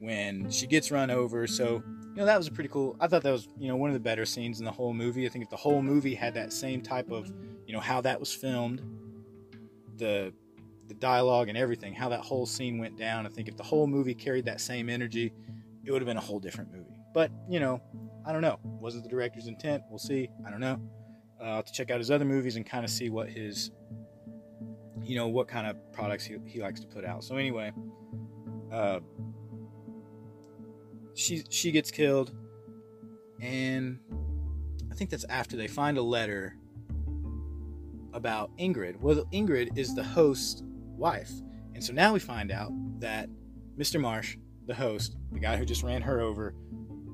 when 0.01 0.51
she 0.51 0.67
gets 0.67 0.91
run 0.91 1.11
over. 1.11 1.47
So, 1.47 1.83
you 1.85 2.17
know, 2.17 2.27
that 2.27 2.39
was 2.39 2.47
a 2.47 2.53
pretty 2.53 2.71
cool. 2.71 2.97
I 3.01 3.07
thought 3.09 3.23
that 3.23 3.33
was, 3.33 3.49
you 3.59 3.69
know, 3.69 3.77
one 3.77 3.91
of 3.91 3.95
the 3.95 4.01
better 4.01 4.25
scenes 4.25 4.59
in 4.59 4.65
the 4.65 4.73
whole 4.73 4.93
movie. 4.93 5.27
I 5.27 5.29
think 5.29 5.45
if 5.45 5.51
the 5.51 5.57
whole 5.57 5.83
movie 5.83 6.15
had 6.15 6.35
that 6.35 6.53
same 6.53 6.81
type 6.83 7.11
of, 7.11 7.33
you 7.67 7.73
know, 7.73 7.81
how 7.81 8.01
that 8.03 8.19
was 8.19 8.33
filmed, 8.33 8.83
the 9.97 10.33
the 10.87 10.95
dialogue 10.95 11.51
and 11.51 11.59
everything, 11.59 11.93
how 11.93 12.09
that 12.09 12.21
whole 12.21 12.47
scene 12.47 12.79
went 12.79 12.97
down. 12.97 13.27
I 13.27 13.29
think 13.29 13.47
if 13.47 13.59
the 13.59 13.63
whole 13.63 13.87
movie 13.87 14.15
carried 14.15 14.47
that 14.47 14.59
same 14.59 14.89
energy, 14.89 15.35
it 15.85 15.93
would 15.93 16.01
have 16.01 16.07
been 16.07 16.17
a 16.17 16.21
whole 16.21 16.41
different 16.41 16.73
movie. 16.73 16.97
But, 17.13 17.31
you 17.47 17.61
know, 17.61 17.83
I 18.29 18.33
don't 18.33 18.43
know. 18.43 18.59
Was 18.63 18.95
it 18.95 19.03
the 19.03 19.09
director's 19.09 19.47
intent? 19.47 19.85
We'll 19.89 19.99
see. 19.99 20.29
I 20.47 20.51
don't 20.51 20.61
know. 20.61 20.79
Uh, 21.41 21.63
to 21.63 21.73
check 21.73 21.91
out 21.91 21.99
his 21.99 22.11
other 22.11 22.27
movies 22.27 22.57
and 22.57 22.67
kind 22.67 22.85
of 22.85 22.91
see 22.91 23.09
what 23.09 23.31
his, 23.31 23.71
you 25.03 25.17
know, 25.17 25.29
what 25.29 25.49
kind 25.49 25.67
of 25.67 25.77
products 25.93 26.27
he, 26.27 26.37
he 26.45 26.61
likes 26.61 26.79
to 26.81 26.87
put 26.87 27.07
out. 27.07 27.25
So, 27.25 27.37
anyway, 27.37 27.73
uh, 28.71 29.01
she 31.15 31.43
she 31.49 31.71
gets 31.71 31.91
killed, 31.91 32.35
and 33.41 33.99
I 34.93 34.95
think 34.95 35.09
that's 35.09 35.25
after 35.31 35.57
they 35.57 35.67
find 35.67 35.97
a 35.97 36.03
letter 36.03 36.55
about 38.13 38.55
Ingrid. 38.59 39.01
Well, 39.01 39.25
Ingrid 39.33 39.79
is 39.79 39.95
the 39.95 40.05
host's 40.05 40.63
wife, 40.99 41.31
and 41.75 41.83
so 41.83 41.95
now 41.95 42.13
we 42.13 42.19
find 42.19 42.53
out 42.53 42.73
that 43.01 43.31
Mr. 43.79 43.99
Marsh, 43.99 44.37
the 44.67 44.75
host, 44.75 45.17
the 45.33 45.41
guy 45.41 45.57
who 45.57 45.65
just 45.65 45.83
ran 45.83 46.03
her 46.03 46.21
over, 46.21 46.55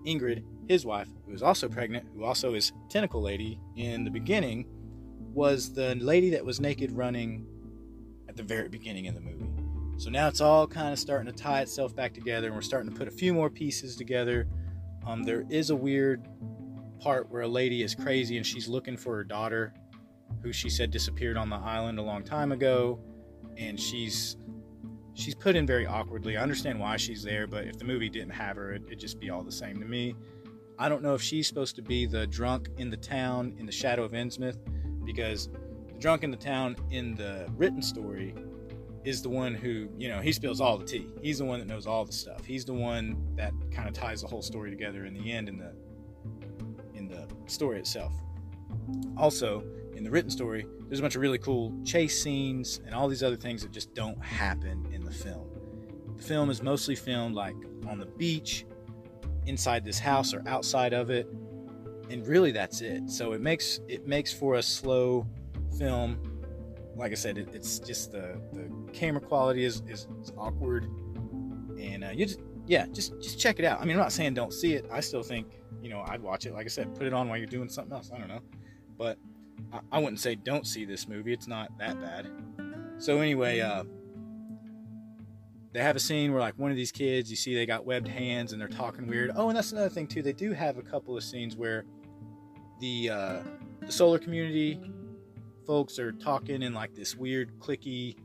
Ingrid, 0.06 0.42
his 0.68 0.84
wife, 0.86 1.08
who 1.26 1.32
is 1.32 1.42
also 1.42 1.68
pregnant, 1.68 2.06
who 2.14 2.24
also 2.24 2.54
is 2.54 2.72
tentacle 2.88 3.22
lady 3.22 3.58
in 3.76 4.04
the 4.04 4.10
beginning, 4.10 4.66
was 5.32 5.72
the 5.72 5.94
lady 5.96 6.30
that 6.30 6.44
was 6.44 6.60
naked 6.60 6.92
running 6.92 7.46
at 8.28 8.36
the 8.36 8.42
very 8.42 8.68
beginning 8.68 9.08
of 9.08 9.14
the 9.14 9.20
movie. 9.20 9.50
So 9.96 10.10
now 10.10 10.28
it's 10.28 10.40
all 10.40 10.66
kind 10.66 10.92
of 10.92 10.98
starting 10.98 11.32
to 11.32 11.36
tie 11.36 11.60
itself 11.60 11.94
back 11.94 12.14
together, 12.14 12.48
and 12.48 12.56
we're 12.56 12.62
starting 12.62 12.90
to 12.90 12.96
put 12.96 13.08
a 13.08 13.12
few 13.12 13.32
more 13.32 13.50
pieces 13.50 13.96
together. 13.96 14.48
Um, 15.06 15.22
there 15.22 15.44
is 15.50 15.70
a 15.70 15.76
weird 15.76 16.26
part 16.98 17.30
where 17.30 17.42
a 17.42 17.48
lady 17.48 17.82
is 17.82 17.94
crazy 17.94 18.36
and 18.36 18.46
she's 18.46 18.66
looking 18.66 18.96
for 18.96 19.14
her 19.16 19.24
daughter, 19.24 19.74
who 20.42 20.52
she 20.52 20.68
said 20.68 20.90
disappeared 20.90 21.36
on 21.36 21.50
the 21.50 21.56
island 21.56 21.98
a 21.98 22.02
long 22.02 22.24
time 22.24 22.52
ago, 22.52 22.98
and 23.56 23.78
she's 23.78 24.36
she's 25.14 25.34
put 25.34 25.54
in 25.54 25.66
very 25.66 25.86
awkwardly. 25.86 26.36
I 26.36 26.42
understand 26.42 26.80
why 26.80 26.96
she's 26.96 27.22
there, 27.22 27.46
but 27.46 27.64
if 27.66 27.78
the 27.78 27.84
movie 27.84 28.08
didn't 28.08 28.30
have 28.30 28.56
her, 28.56 28.72
it, 28.72 28.82
it'd 28.86 28.98
just 28.98 29.20
be 29.20 29.30
all 29.30 29.42
the 29.42 29.52
same 29.52 29.78
to 29.80 29.86
me. 29.86 30.16
I 30.78 30.88
don't 30.88 31.02
know 31.02 31.14
if 31.14 31.22
she's 31.22 31.46
supposed 31.46 31.76
to 31.76 31.82
be 31.82 32.06
the 32.06 32.26
drunk 32.26 32.68
in 32.78 32.90
the 32.90 32.96
town 32.96 33.54
in 33.58 33.66
the 33.66 33.72
Shadow 33.72 34.04
of 34.04 34.12
Innsmouth, 34.12 34.58
because 35.04 35.48
the 35.86 35.98
drunk 35.98 36.24
in 36.24 36.30
the 36.30 36.36
town 36.36 36.76
in 36.90 37.14
the 37.14 37.46
written 37.56 37.80
story 37.80 38.34
is 39.04 39.22
the 39.22 39.28
one 39.28 39.54
who, 39.54 39.88
you 39.98 40.08
know, 40.08 40.20
he 40.20 40.32
spills 40.32 40.60
all 40.60 40.78
the 40.78 40.84
tea. 40.84 41.06
He's 41.22 41.38
the 41.38 41.44
one 41.44 41.60
that 41.60 41.68
knows 41.68 41.86
all 41.86 42.04
the 42.04 42.12
stuff. 42.12 42.44
He's 42.44 42.64
the 42.64 42.72
one 42.72 43.16
that 43.36 43.52
kind 43.70 43.86
of 43.86 43.94
ties 43.94 44.22
the 44.22 44.26
whole 44.26 44.42
story 44.42 44.70
together 44.70 45.04
in 45.04 45.14
the 45.14 45.30
end 45.30 45.48
in 45.48 45.58
the 45.58 45.72
in 46.94 47.08
the 47.08 47.28
story 47.46 47.78
itself. 47.78 48.12
Also, 49.16 49.64
in 49.94 50.02
the 50.02 50.10
written 50.10 50.30
story, 50.30 50.66
there's 50.88 50.98
a 50.98 51.02
bunch 51.02 51.14
of 51.14 51.20
really 51.20 51.38
cool 51.38 51.72
chase 51.84 52.20
scenes 52.20 52.80
and 52.84 52.94
all 52.94 53.08
these 53.08 53.22
other 53.22 53.36
things 53.36 53.62
that 53.62 53.70
just 53.70 53.94
don't 53.94 54.22
happen 54.24 54.86
in 54.92 55.04
the 55.04 55.12
film. 55.12 55.46
The 56.16 56.22
film 56.22 56.50
is 56.50 56.62
mostly 56.62 56.96
filmed 56.96 57.34
like 57.34 57.56
on 57.86 57.98
the 57.98 58.06
beach, 58.06 58.64
inside 59.46 59.84
this 59.84 59.98
house 59.98 60.34
or 60.34 60.42
outside 60.46 60.92
of 60.92 61.10
it, 61.10 61.26
and 62.10 62.26
really 62.26 62.52
that's 62.52 62.80
it. 62.80 63.08
So 63.10 63.32
it 63.32 63.40
makes 63.40 63.80
it 63.88 64.06
makes 64.06 64.32
for 64.32 64.54
a 64.54 64.62
slow 64.62 65.26
film 65.78 66.18
like 66.96 67.12
I 67.12 67.14
said, 67.14 67.38
it, 67.38 67.48
it's 67.52 67.78
just 67.78 68.12
the 68.12 68.40
the 68.52 68.70
camera 68.92 69.20
quality 69.20 69.64
is 69.64 69.82
is, 69.88 70.06
is 70.22 70.32
awkward, 70.36 70.84
and 71.78 72.04
uh, 72.04 72.10
you 72.10 72.26
just 72.26 72.40
yeah, 72.66 72.86
just 72.86 73.20
just 73.20 73.38
check 73.38 73.58
it 73.58 73.64
out. 73.64 73.80
I 73.80 73.84
mean, 73.84 73.92
I'm 73.96 74.02
not 74.02 74.12
saying 74.12 74.34
don't 74.34 74.52
see 74.52 74.74
it. 74.74 74.86
I 74.92 75.00
still 75.00 75.22
think 75.22 75.46
you 75.82 75.90
know 75.90 76.04
I'd 76.06 76.22
watch 76.22 76.46
it. 76.46 76.54
Like 76.54 76.66
I 76.66 76.68
said, 76.68 76.94
put 76.94 77.06
it 77.06 77.12
on 77.12 77.28
while 77.28 77.38
you're 77.38 77.46
doing 77.46 77.68
something 77.68 77.92
else. 77.92 78.10
I 78.14 78.18
don't 78.18 78.28
know, 78.28 78.40
but 78.96 79.18
I, 79.72 79.80
I 79.92 79.98
wouldn't 79.98 80.20
say 80.20 80.34
don't 80.34 80.66
see 80.66 80.84
this 80.84 81.08
movie. 81.08 81.32
It's 81.32 81.48
not 81.48 81.76
that 81.78 82.00
bad. 82.00 82.30
So 82.98 83.18
anyway, 83.18 83.60
uh, 83.60 83.84
they 85.74 85.82
have 85.82 85.96
a 85.96 86.00
scene 86.00 86.32
where 86.32 86.40
like 86.40 86.56
one 86.56 86.70
of 86.70 86.76
these 86.76 86.92
kids, 86.92 87.28
you 87.28 87.36
see 87.36 87.54
they 87.54 87.66
got 87.66 87.84
webbed 87.84 88.06
hands 88.06 88.52
and 88.52 88.60
they're 88.60 88.68
talking 88.68 89.08
weird. 89.08 89.32
Oh, 89.34 89.48
and 89.48 89.56
that's 89.56 89.72
another 89.72 89.88
thing 89.88 90.06
too. 90.06 90.22
They 90.22 90.32
do 90.32 90.52
have 90.52 90.78
a 90.78 90.82
couple 90.82 91.16
of 91.16 91.24
scenes 91.24 91.56
where 91.56 91.84
the 92.78 93.10
uh, 93.10 93.38
the 93.80 93.90
solar 93.90 94.20
community 94.20 94.80
folks 95.66 95.98
are 95.98 96.12
talking 96.12 96.62
in 96.62 96.74
like 96.74 96.94
this 96.94 97.16
weird 97.16 97.58
clicky 97.58 98.16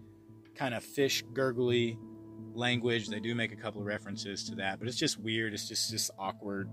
kind 0.53 0.75
of 0.75 0.83
fish 0.83 1.23
gurgly 1.33 1.97
language 2.53 3.07
they 3.07 3.19
do 3.19 3.33
make 3.33 3.53
a 3.53 3.55
couple 3.55 3.79
of 3.79 3.88
references 3.88 4.43
to 4.43 4.55
that 4.55 4.77
but 4.77 4.88
it's 4.89 4.97
just 4.97 5.17
weird 5.19 5.53
it's 5.53 5.69
just 5.69 5.89
this 5.89 6.12
awkward 6.19 6.69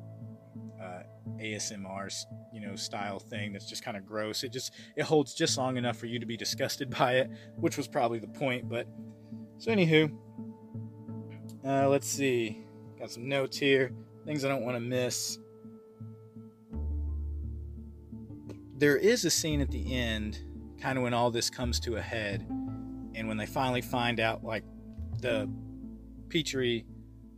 uh, 0.83 1.03
asmr 1.39 2.13
you 2.53 2.61
know 2.61 2.75
style 2.75 3.21
thing 3.21 3.53
that's 3.53 3.69
just 3.69 3.85
kind 3.85 3.97
of 3.97 4.05
gross 4.05 4.43
it 4.43 4.51
just 4.51 4.73
it 4.97 5.05
holds 5.05 5.35
just 5.35 5.57
long 5.57 5.77
enough 5.77 5.97
for 5.97 6.07
you 6.07 6.19
to 6.19 6.27
be 6.27 6.37
disgusted 6.37 6.91
by 6.99 7.13
it 7.13 7.31
which 7.57 7.77
was 7.77 7.87
probably 7.87 8.19
the 8.19 8.27
point 8.27 8.69
but 8.69 8.89
so 9.59 9.71
anywho 9.71 10.11
uh, 11.67 11.89
let's 11.89 12.09
see. 12.09 12.65
Got 12.99 13.11
some 13.11 13.29
notes 13.29 13.57
here. 13.57 13.93
Things 14.25 14.45
i 14.45 14.49
don't 14.49 14.65
want 14.65 14.77
to 14.77 14.81
miss. 14.81 15.39
There 18.79 18.97
is 18.97 19.25
a 19.25 19.31
scene 19.31 19.61
at 19.61 19.71
the 19.71 19.95
end 19.95 20.41
kind 20.81 20.99
of 20.99 21.05
when 21.05 21.15
all 21.15 21.31
this 21.31 21.49
comes 21.49 21.81
to 21.81 21.97
a 21.97 22.01
head 22.01 22.47
and 23.15 23.27
when 23.27 23.37
they 23.37 23.47
finally 23.47 23.81
find 23.81 24.21
out 24.21 24.45
like 24.45 24.65
the 25.23 25.51
Petrie 26.29 26.85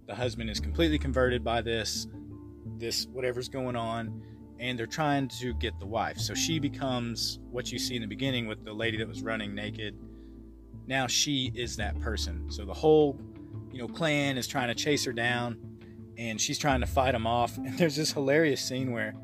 the 0.06 0.14
husband 0.14 0.50
is 0.50 0.58
completely 0.58 0.98
converted 0.98 1.44
by 1.44 1.60
this 1.60 2.08
this 2.78 3.06
whatever's 3.12 3.48
going 3.48 3.76
on 3.76 4.22
and 4.58 4.78
they're 4.78 4.86
trying 4.86 5.28
to 5.28 5.54
get 5.54 5.78
the 5.78 5.86
wife. 5.86 6.18
So 6.18 6.34
she 6.34 6.58
becomes 6.58 7.38
what 7.50 7.70
you 7.70 7.78
see 7.78 7.94
in 7.94 8.02
the 8.02 8.08
beginning 8.08 8.46
with 8.46 8.64
the 8.64 8.72
lady 8.72 8.96
that 8.98 9.06
was 9.06 9.22
running 9.22 9.54
naked. 9.54 9.96
Now 10.86 11.06
she 11.06 11.52
is 11.54 11.76
that 11.76 12.00
person. 12.00 12.50
So 12.50 12.64
the 12.64 12.74
whole 12.74 13.20
you 13.78 13.86
know 13.86 13.94
clan 13.94 14.36
is 14.36 14.48
trying 14.48 14.68
to 14.68 14.74
chase 14.74 15.04
her 15.04 15.12
down 15.12 15.56
and 16.16 16.40
she's 16.40 16.58
trying 16.58 16.80
to 16.80 16.86
fight 16.86 17.12
them 17.12 17.26
off 17.26 17.56
and 17.58 17.78
there's 17.78 17.96
this 17.96 18.12
hilarious 18.12 18.60
scene 18.60 18.92
where 18.92 19.14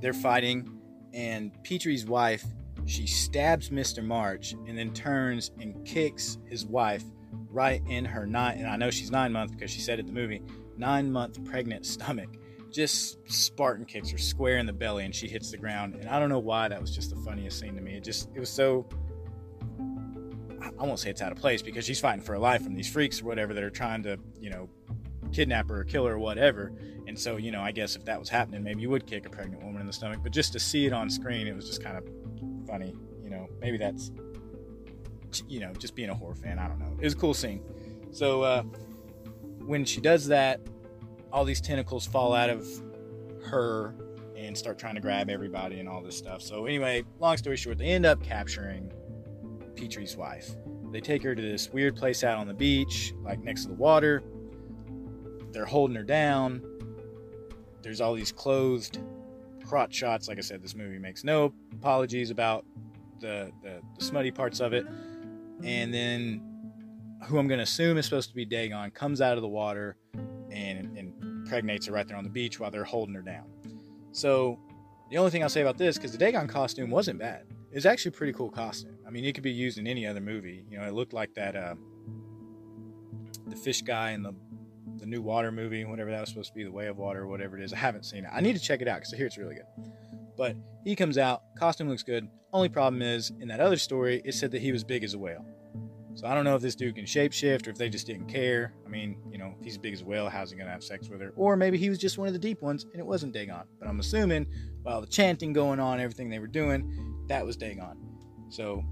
they're 0.00 0.12
fighting 0.12 0.68
and 1.12 1.52
Petrie's 1.62 2.04
wife 2.04 2.44
she 2.86 3.06
stabs 3.06 3.70
Mr. 3.70 4.04
Marsh 4.04 4.52
and 4.66 4.76
then 4.76 4.92
turns 4.92 5.52
and 5.60 5.84
kicks 5.86 6.38
his 6.50 6.66
wife 6.66 7.04
right 7.50 7.82
in 7.88 8.04
her 8.04 8.26
nine, 8.26 8.58
and 8.58 8.66
I 8.66 8.76
know 8.76 8.90
she's 8.90 9.10
nine 9.10 9.32
months 9.32 9.54
because 9.54 9.70
she 9.70 9.80
said 9.80 9.98
it 9.98 10.06
in 10.06 10.06
the 10.08 10.12
movie, 10.12 10.42
nine 10.76 11.10
month 11.10 11.42
pregnant 11.44 11.86
stomach. 11.86 12.28
Just 12.70 13.18
Spartan 13.30 13.84
kicks 13.84 14.10
her 14.10 14.18
square 14.18 14.58
in 14.58 14.66
the 14.66 14.72
belly 14.72 15.04
and 15.04 15.14
she 15.14 15.28
hits 15.28 15.52
the 15.52 15.56
ground. 15.56 15.94
And 15.94 16.08
I 16.08 16.18
don't 16.18 16.28
know 16.28 16.40
why 16.40 16.66
that 16.66 16.80
was 16.80 16.94
just 16.94 17.10
the 17.10 17.16
funniest 17.16 17.60
scene 17.60 17.76
to 17.76 17.80
me. 17.80 17.96
It 17.96 18.02
just, 18.02 18.28
it 18.34 18.40
was 18.40 18.50
so, 18.50 18.88
I 20.78 20.84
won't 20.84 20.98
say 20.98 21.10
it's 21.10 21.22
out 21.22 21.32
of 21.32 21.38
place 21.38 21.62
because 21.62 21.84
she's 21.84 22.00
fighting 22.00 22.22
for 22.22 22.32
her 22.32 22.38
life 22.38 22.62
from 22.62 22.74
these 22.74 22.90
freaks 22.90 23.20
or 23.20 23.26
whatever 23.26 23.54
that 23.54 23.62
are 23.62 23.70
trying 23.70 24.02
to, 24.04 24.18
you 24.40 24.50
know, 24.50 24.68
kidnap 25.32 25.68
her 25.68 25.80
or 25.80 25.84
kill 25.84 26.06
her 26.06 26.14
or 26.14 26.18
whatever. 26.18 26.72
And 27.06 27.18
so, 27.18 27.36
you 27.36 27.50
know, 27.50 27.60
I 27.60 27.72
guess 27.72 27.96
if 27.96 28.04
that 28.04 28.18
was 28.18 28.28
happening, 28.28 28.62
maybe 28.62 28.82
you 28.82 28.90
would 28.90 29.06
kick 29.06 29.26
a 29.26 29.30
pregnant 29.30 29.62
woman 29.62 29.80
in 29.80 29.86
the 29.86 29.92
stomach. 29.92 30.20
But 30.22 30.32
just 30.32 30.52
to 30.52 30.60
see 30.60 30.86
it 30.86 30.92
on 30.92 31.10
screen, 31.10 31.46
it 31.46 31.54
was 31.54 31.66
just 31.66 31.82
kind 31.82 31.96
of 31.96 32.04
funny. 32.66 32.94
You 33.22 33.30
know, 33.30 33.48
maybe 33.60 33.76
that's 33.76 34.10
you 35.48 35.58
know 35.60 35.72
just 35.74 35.94
being 35.94 36.10
a 36.10 36.14
horror 36.14 36.34
fan. 36.34 36.58
I 36.58 36.68
don't 36.68 36.78
know. 36.78 36.96
It 36.98 37.04
was 37.04 37.14
a 37.14 37.16
cool 37.16 37.34
scene. 37.34 37.62
So 38.12 38.42
uh, 38.42 38.62
when 39.64 39.84
she 39.84 40.00
does 40.00 40.26
that, 40.28 40.60
all 41.32 41.44
these 41.44 41.60
tentacles 41.60 42.06
fall 42.06 42.32
out 42.32 42.48
of 42.48 42.66
her 43.46 43.94
and 44.36 44.56
start 44.56 44.78
trying 44.78 44.94
to 44.94 45.00
grab 45.00 45.28
everybody 45.28 45.80
and 45.80 45.88
all 45.88 46.02
this 46.02 46.16
stuff. 46.16 46.42
So 46.42 46.66
anyway, 46.66 47.04
long 47.18 47.36
story 47.36 47.56
short, 47.56 47.78
they 47.78 47.86
end 47.86 48.06
up 48.06 48.22
capturing 48.22 48.92
Petrie's 49.84 50.16
wife. 50.16 50.54
They 50.92 51.00
take 51.02 51.22
her 51.24 51.34
to 51.34 51.42
this 51.42 51.68
weird 51.70 51.94
place 51.94 52.24
out 52.24 52.38
on 52.38 52.48
the 52.48 52.54
beach, 52.54 53.12
like 53.22 53.40
next 53.40 53.64
to 53.64 53.68
the 53.68 53.74
water. 53.74 54.22
They're 55.52 55.66
holding 55.66 55.94
her 55.94 56.02
down. 56.02 56.62
There's 57.82 58.00
all 58.00 58.14
these 58.14 58.32
clothed 58.32 58.98
crotch 59.66 59.94
shots. 59.94 60.26
Like 60.26 60.38
I 60.38 60.40
said, 60.40 60.62
this 60.62 60.74
movie 60.74 60.98
makes 60.98 61.22
no 61.22 61.52
apologies 61.74 62.30
about 62.30 62.64
the, 63.20 63.52
the, 63.62 63.82
the 63.98 64.02
smutty 64.02 64.30
parts 64.30 64.60
of 64.60 64.72
it. 64.72 64.86
And 65.62 65.92
then 65.92 66.40
who 67.26 67.36
I'm 67.36 67.46
going 67.46 67.58
to 67.58 67.64
assume 67.64 67.98
is 67.98 68.06
supposed 68.06 68.30
to 68.30 68.34
be 68.34 68.46
Dagon 68.46 68.90
comes 68.90 69.20
out 69.20 69.36
of 69.36 69.42
the 69.42 69.48
water 69.48 69.98
and, 70.50 70.96
and 70.96 71.12
impregnates 71.22 71.88
her 71.88 71.92
right 71.92 72.08
there 72.08 72.16
on 72.16 72.24
the 72.24 72.30
beach 72.30 72.58
while 72.58 72.70
they're 72.70 72.84
holding 72.84 73.14
her 73.14 73.22
down. 73.22 73.44
So 74.12 74.58
the 75.10 75.18
only 75.18 75.30
thing 75.30 75.42
I'll 75.42 75.50
say 75.50 75.60
about 75.60 75.76
this, 75.76 75.98
because 75.98 76.12
the 76.12 76.18
Dagon 76.18 76.48
costume 76.48 76.88
wasn't 76.88 77.18
bad. 77.18 77.44
It's 77.74 77.86
actually 77.86 78.10
a 78.10 78.12
pretty 78.12 78.32
cool 78.32 78.50
costume. 78.50 78.96
I 79.04 79.10
mean, 79.10 79.24
it 79.24 79.34
could 79.34 79.42
be 79.42 79.50
used 79.50 79.78
in 79.78 79.88
any 79.88 80.06
other 80.06 80.20
movie. 80.20 80.64
You 80.70 80.78
know, 80.78 80.84
it 80.84 80.94
looked 80.94 81.12
like 81.12 81.34
that 81.34 81.56
uh, 81.56 81.74
the 83.48 83.56
fish 83.56 83.82
guy 83.82 84.12
in 84.12 84.22
the 84.22 84.32
the 84.98 85.06
new 85.06 85.20
water 85.20 85.50
movie, 85.50 85.84
whatever 85.84 86.10
that 86.12 86.20
was 86.20 86.28
supposed 86.28 86.50
to 86.50 86.54
be, 86.54 86.62
The 86.62 86.70
Way 86.70 86.86
of 86.86 86.98
Water, 86.98 87.26
whatever 87.26 87.58
it 87.58 87.64
is. 87.64 87.72
I 87.72 87.76
haven't 87.76 88.04
seen 88.04 88.24
it. 88.24 88.30
I 88.32 88.40
need 88.40 88.54
to 88.54 88.62
check 88.62 88.80
it 88.80 88.86
out 88.86 88.98
because 88.98 89.12
I 89.12 89.16
hear 89.16 89.26
it's 89.26 89.36
really 89.36 89.56
good. 89.56 89.66
But 90.36 90.56
he 90.84 90.94
comes 90.94 91.18
out, 91.18 91.42
costume 91.58 91.88
looks 91.88 92.04
good. 92.04 92.28
Only 92.52 92.68
problem 92.68 93.02
is, 93.02 93.32
in 93.40 93.48
that 93.48 93.58
other 93.58 93.76
story, 93.76 94.22
it 94.24 94.34
said 94.34 94.52
that 94.52 94.62
he 94.62 94.70
was 94.70 94.84
big 94.84 95.02
as 95.02 95.14
a 95.14 95.18
whale. 95.18 95.44
So 96.14 96.28
I 96.28 96.34
don't 96.34 96.44
know 96.44 96.54
if 96.54 96.62
this 96.62 96.76
dude 96.76 96.94
can 96.94 97.06
shapeshift 97.06 97.66
or 97.66 97.70
if 97.70 97.76
they 97.76 97.88
just 97.88 98.06
didn't 98.06 98.28
care. 98.28 98.72
I 98.86 98.88
mean, 98.88 99.18
you 99.32 99.38
know, 99.38 99.52
if 99.58 99.64
he's 99.64 99.76
big 99.76 99.94
as 99.94 100.02
a 100.02 100.04
whale, 100.04 100.28
how's 100.28 100.52
he 100.52 100.56
gonna 100.56 100.70
have 100.70 100.84
sex 100.84 101.08
with 101.08 101.20
her? 101.20 101.32
Or 101.34 101.56
maybe 101.56 101.76
he 101.76 101.90
was 101.90 101.98
just 101.98 102.18
one 102.18 102.28
of 102.28 102.32
the 102.32 102.38
deep 102.38 102.62
ones 102.62 102.84
and 102.84 103.00
it 103.00 103.06
wasn't 103.06 103.32
Dagon. 103.32 103.64
But 103.80 103.88
I'm 103.88 103.98
assuming 103.98 104.46
while 104.84 105.00
the 105.00 105.08
chanting 105.08 105.52
going 105.52 105.80
on, 105.80 105.98
everything 105.98 106.30
they 106.30 106.38
were 106.38 106.46
doing, 106.46 107.13
that 107.28 107.44
was 107.44 107.56
Dagon. 107.56 107.96
So 108.48 108.84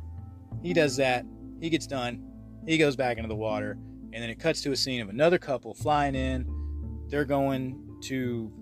he 0.63 0.73
does 0.73 0.97
that. 0.97 1.25
He 1.61 1.71
gets 1.71 1.87
done. 1.87 2.25
He 2.67 2.79
goes 2.79 2.97
back 2.97 3.17
into 3.17 3.29
the 3.29 3.35
water, 3.35 3.79
and 4.13 4.23
then 4.23 4.31
it 4.31 4.39
cuts 4.39 4.61
to 4.63 4.73
a 4.73 4.77
scene 4.77 5.01
of 5.01 5.09
another 5.09 5.39
couple 5.39 5.75
flying 5.75 6.15
in. 6.15 6.47
They're 7.09 7.25
going 7.25 7.99
to 8.03 8.53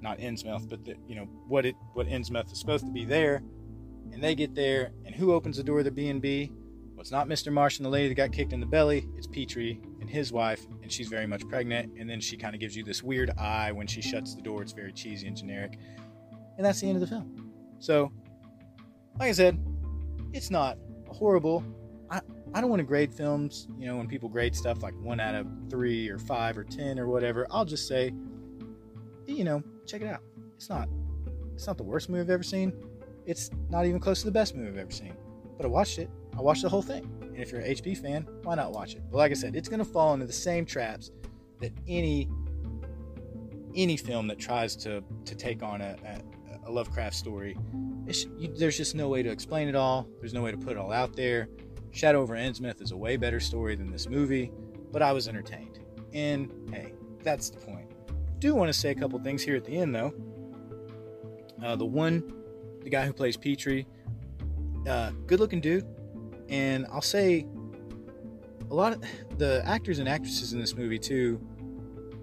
not 0.00 0.18
Innsmouth, 0.18 0.68
but 0.68 0.84
the, 0.84 0.96
you 1.06 1.14
know 1.14 1.24
what 1.48 1.64
it 1.64 1.76
what 1.94 2.06
Innsmouth 2.06 2.52
is 2.52 2.58
supposed 2.58 2.84
to 2.84 2.92
be 2.92 3.04
there. 3.04 3.42
And 4.12 4.22
they 4.22 4.34
get 4.34 4.54
there, 4.54 4.92
and 5.06 5.14
who 5.14 5.32
opens 5.32 5.56
the 5.56 5.62
door 5.62 5.78
of 5.78 5.84
the 5.86 5.90
B 5.90 6.08
and 6.08 6.20
B? 6.20 6.50
Well, 6.90 7.00
it's 7.00 7.10
not 7.10 7.28
Mr. 7.28 7.50
Marsh 7.50 7.78
and 7.78 7.86
the 7.86 7.90
lady 7.90 8.08
that 8.08 8.14
got 8.14 8.32
kicked 8.32 8.52
in 8.52 8.60
the 8.60 8.66
belly. 8.66 9.08
It's 9.16 9.26
Petrie 9.26 9.80
and 10.00 10.10
his 10.10 10.32
wife, 10.32 10.66
and 10.82 10.92
she's 10.92 11.08
very 11.08 11.26
much 11.26 11.48
pregnant. 11.48 11.98
And 11.98 12.10
then 12.10 12.20
she 12.20 12.36
kind 12.36 12.54
of 12.54 12.60
gives 12.60 12.76
you 12.76 12.84
this 12.84 13.02
weird 13.02 13.30
eye 13.38 13.72
when 13.72 13.86
she 13.86 14.02
shuts 14.02 14.34
the 14.34 14.42
door. 14.42 14.60
It's 14.60 14.72
very 14.72 14.92
cheesy 14.92 15.26
and 15.28 15.36
generic, 15.36 15.78
and 16.56 16.66
that's 16.66 16.80
the 16.80 16.88
end 16.88 16.96
of 16.96 17.00
the 17.00 17.06
film. 17.06 17.52
So, 17.78 18.12
like 19.18 19.28
I 19.28 19.32
said, 19.32 19.58
it's 20.32 20.50
not 20.50 20.78
horrible. 21.08 21.64
I, 22.10 22.20
I 22.54 22.60
don't 22.60 22.70
want 22.70 22.80
to 22.80 22.84
grade 22.84 23.12
films, 23.12 23.68
you 23.78 23.86
know, 23.86 23.96
when 23.96 24.08
people 24.08 24.28
grade 24.28 24.54
stuff 24.54 24.82
like 24.82 24.94
one 25.00 25.20
out 25.20 25.34
of 25.34 25.46
three 25.70 26.08
or 26.08 26.18
five 26.18 26.58
or 26.58 26.64
ten 26.64 26.98
or 26.98 27.06
whatever. 27.06 27.46
I'll 27.50 27.64
just 27.64 27.86
say, 27.86 28.12
you 29.26 29.44
know, 29.44 29.62
check 29.86 30.02
it 30.02 30.08
out. 30.08 30.20
It's 30.56 30.68
not 30.68 30.88
it's 31.54 31.66
not 31.66 31.76
the 31.76 31.84
worst 31.84 32.08
movie 32.08 32.22
I've 32.22 32.30
ever 32.30 32.42
seen. 32.42 32.72
It's 33.26 33.50
not 33.70 33.86
even 33.86 34.00
close 34.00 34.20
to 34.20 34.26
the 34.26 34.32
best 34.32 34.54
movie 34.56 34.68
I've 34.68 34.78
ever 34.78 34.90
seen. 34.90 35.14
But 35.56 35.66
I 35.66 35.68
watched 35.68 35.98
it. 35.98 36.10
I 36.36 36.40
watched 36.40 36.62
the 36.62 36.68
whole 36.68 36.82
thing. 36.82 37.08
And 37.20 37.38
if 37.38 37.52
you're 37.52 37.60
an 37.60 37.70
HP 37.72 37.96
fan, 37.98 38.26
why 38.42 38.54
not 38.54 38.72
watch 38.72 38.94
it? 38.94 39.02
But 39.10 39.18
like 39.18 39.30
I 39.30 39.34
said, 39.34 39.54
it's 39.54 39.68
gonna 39.68 39.84
fall 39.84 40.14
into 40.14 40.26
the 40.26 40.32
same 40.32 40.64
traps 40.66 41.10
that 41.60 41.72
any 41.86 42.28
any 43.74 43.96
film 43.96 44.26
that 44.26 44.38
tries 44.38 44.76
to 44.76 45.02
to 45.24 45.34
take 45.34 45.62
on 45.62 45.80
a, 45.80 45.96
a, 46.04 46.68
a 46.68 46.70
Lovecraft 46.70 47.14
story. 47.14 47.56
You, 48.06 48.52
there's 48.56 48.76
just 48.76 48.94
no 48.94 49.08
way 49.08 49.22
to 49.22 49.30
explain 49.30 49.68
it 49.68 49.74
all. 49.74 50.08
There's 50.20 50.34
no 50.34 50.42
way 50.42 50.50
to 50.50 50.58
put 50.58 50.72
it 50.72 50.78
all 50.78 50.92
out 50.92 51.14
there. 51.14 51.48
Shadow 51.92 52.20
over 52.20 52.34
Innsmouth 52.34 52.80
is 52.80 52.90
a 52.90 52.96
way 52.96 53.16
better 53.16 53.38
story 53.38 53.74
than 53.76 53.90
this 53.90 54.08
movie, 54.08 54.50
but 54.90 55.02
I 55.02 55.12
was 55.12 55.28
entertained. 55.28 55.78
And 56.12 56.50
hey, 56.72 56.94
that's 57.22 57.50
the 57.50 57.58
point. 57.58 57.90
Do 58.38 58.54
want 58.54 58.68
to 58.68 58.72
say 58.72 58.90
a 58.90 58.94
couple 58.94 59.18
things 59.20 59.42
here 59.42 59.56
at 59.56 59.64
the 59.64 59.76
end 59.76 59.94
though. 59.94 60.12
Uh, 61.62 61.76
the 61.76 61.84
one, 61.84 62.32
the 62.82 62.90
guy 62.90 63.06
who 63.06 63.12
plays 63.12 63.36
Petrie, 63.36 63.86
uh, 64.88 65.10
good 65.26 65.38
looking 65.38 65.60
dude, 65.60 65.86
and 66.48 66.86
I'll 66.90 67.00
say 67.00 67.46
a 68.70 68.74
lot 68.74 68.94
of 68.94 69.02
the 69.38 69.62
actors 69.64 69.98
and 69.98 70.08
actresses 70.08 70.54
in 70.54 70.60
this 70.60 70.74
movie 70.74 70.98
too. 70.98 71.40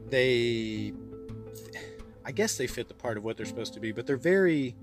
They, 0.08 0.94
I 2.26 2.32
guess 2.32 2.58
they 2.58 2.68
fit 2.68 2.88
the 2.88 2.96
part 2.96 3.18
of 3.18 3.24
what 3.24 3.38
they're 3.38 3.46
supposed 3.46 3.74
to 3.76 3.80
be, 3.80 3.92
but 3.92 4.06
they're 4.06 4.18
very, 4.18 4.76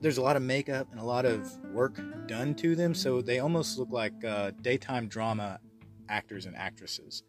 there's 0.00 0.18
a 0.18 0.22
lot 0.22 0.36
of 0.36 0.42
makeup 0.42 0.88
and 0.90 1.00
a 1.00 1.04
lot 1.04 1.24
of 1.24 1.56
work 1.72 2.00
done 2.26 2.54
to 2.56 2.74
them, 2.74 2.94
so 2.94 3.20
they 3.20 3.38
almost 3.38 3.78
look 3.78 3.90
like 3.90 4.24
uh, 4.24 4.50
daytime 4.62 5.08
drama 5.08 5.60
actors 6.08 6.46
and 6.46 6.56
actresses. 6.56 7.22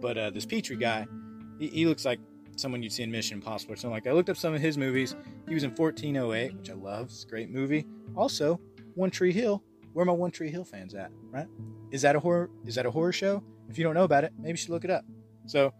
But 0.00 0.18
uh, 0.18 0.30
this 0.30 0.46
Petrie 0.46 0.76
guy, 0.76 1.06
he, 1.58 1.68
he, 1.68 1.86
looks 1.86 2.04
like 2.04 2.20
someone 2.56 2.82
you'd 2.82 2.92
see 2.92 3.02
in 3.02 3.10
Mission 3.10 3.38
Impossible 3.38 3.74
or 3.74 3.76
something 3.76 3.92
like 3.92 4.04
that. 4.04 4.10
I 4.10 4.12
looked 4.14 4.30
up 4.30 4.36
some 4.36 4.54
of 4.54 4.60
his 4.60 4.76
movies. 4.76 5.14
He 5.48 5.54
was 5.54 5.64
in 5.64 5.70
1408, 5.70 6.56
which 6.56 6.70
I 6.70 6.74
love. 6.74 7.06
It's 7.06 7.24
a 7.24 7.26
great 7.26 7.50
movie. 7.50 7.86
Also, 8.16 8.60
One 8.94 9.10
Tree 9.10 9.32
Hill. 9.32 9.62
Where 9.92 10.02
are 10.02 10.06
my 10.06 10.12
One 10.12 10.30
Tree 10.30 10.50
Hill 10.50 10.64
fans 10.64 10.94
at? 10.94 11.10
Right? 11.30 11.46
Is 11.90 12.02
that 12.02 12.16
a 12.16 12.20
horror? 12.20 12.50
Is 12.66 12.74
that 12.76 12.86
a 12.86 12.90
horror 12.90 13.12
show? 13.12 13.42
If 13.68 13.78
you 13.78 13.84
don't 13.84 13.94
know 13.94 14.04
about 14.04 14.24
it, 14.24 14.32
maybe 14.38 14.50
you 14.50 14.56
should 14.56 14.70
look 14.70 14.84
it 14.84 14.90
up. 14.90 15.04
So 15.46 15.72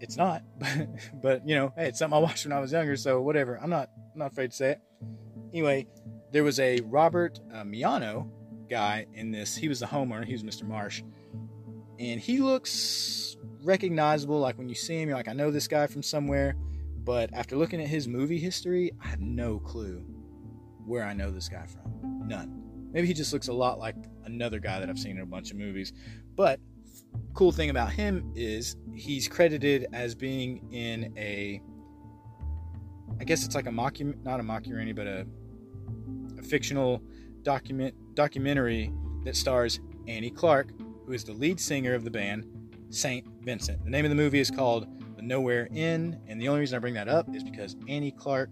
it's 0.00 0.16
not, 0.16 0.42
but 0.58 0.88
but 1.22 1.48
you 1.48 1.54
know, 1.54 1.72
hey, 1.76 1.88
it's 1.88 1.98
something 1.98 2.16
I 2.16 2.20
watched 2.20 2.44
when 2.44 2.52
I 2.52 2.60
was 2.60 2.72
younger. 2.72 2.96
So 2.96 3.20
whatever. 3.22 3.58
I'm 3.62 3.70
not 3.70 3.88
I'm 4.12 4.18
not 4.18 4.32
afraid 4.32 4.50
to 4.50 4.56
say 4.56 4.70
it. 4.72 4.80
Anyway, 5.52 5.86
there 6.30 6.44
was 6.44 6.58
a 6.60 6.80
Robert 6.80 7.40
uh, 7.52 7.62
Miano 7.62 8.28
guy 8.70 9.06
in 9.12 9.30
this. 9.30 9.54
He 9.54 9.68
was 9.68 9.80
the 9.80 9.86
homeowner. 9.86 10.24
He 10.24 10.32
was 10.32 10.42
Mr. 10.42 10.66
Marsh, 10.66 11.02
and 11.98 12.20
he 12.20 12.38
looks 12.38 13.36
recognizable. 13.62 14.40
Like 14.40 14.56
when 14.58 14.68
you 14.68 14.74
see 14.74 15.00
him, 15.00 15.08
you're 15.08 15.16
like, 15.16 15.28
I 15.28 15.34
know 15.34 15.50
this 15.50 15.68
guy 15.68 15.86
from 15.86 16.02
somewhere. 16.02 16.56
But 17.04 17.34
after 17.34 17.56
looking 17.56 17.80
at 17.80 17.88
his 17.88 18.06
movie 18.06 18.38
history, 18.38 18.92
I 19.02 19.08
have 19.08 19.20
no 19.20 19.58
clue 19.58 20.04
where 20.86 21.04
I 21.04 21.12
know 21.12 21.30
this 21.30 21.48
guy 21.48 21.66
from. 21.66 22.28
None. 22.28 22.90
Maybe 22.92 23.06
he 23.06 23.14
just 23.14 23.32
looks 23.32 23.48
a 23.48 23.52
lot 23.52 23.78
like 23.78 23.96
another 24.24 24.60
guy 24.60 24.78
that 24.78 24.88
I've 24.88 24.98
seen 24.98 25.16
in 25.16 25.22
a 25.22 25.26
bunch 25.26 25.50
of 25.50 25.56
movies. 25.56 25.92
But 26.36 26.60
cool 27.34 27.50
thing 27.50 27.70
about 27.70 27.92
him 27.92 28.32
is 28.36 28.76
he's 28.94 29.28
credited 29.28 29.88
as 29.92 30.14
being 30.14 30.72
in 30.72 31.12
a 31.16 31.60
I 33.20 33.24
guess 33.24 33.44
it's 33.44 33.54
like 33.54 33.66
a 33.66 33.70
mockumentary, 33.70 34.24
not 34.24 34.40
a 34.40 34.42
mockumentary, 34.42 34.96
but 34.96 35.06
a, 35.06 35.26
a 36.42 36.46
fictional 36.46 37.02
document 37.42 37.94
documentary 38.14 38.92
that 39.24 39.36
stars 39.36 39.80
Annie 40.06 40.30
Clark, 40.30 40.72
who 41.06 41.12
is 41.12 41.24
the 41.24 41.32
lead 41.32 41.60
singer 41.60 41.94
of 41.94 42.04
the 42.04 42.10
band 42.10 42.46
Saint 42.90 43.26
Vincent. 43.42 43.82
The 43.84 43.90
name 43.90 44.04
of 44.04 44.10
the 44.10 44.16
movie 44.16 44.40
is 44.40 44.50
called 44.50 44.86
The 45.16 45.22
Nowhere 45.22 45.68
Inn, 45.72 46.20
and 46.26 46.40
the 46.40 46.48
only 46.48 46.60
reason 46.60 46.76
I 46.76 46.78
bring 46.78 46.94
that 46.94 47.08
up 47.08 47.34
is 47.34 47.42
because 47.42 47.76
Annie 47.88 48.10
Clark, 48.10 48.50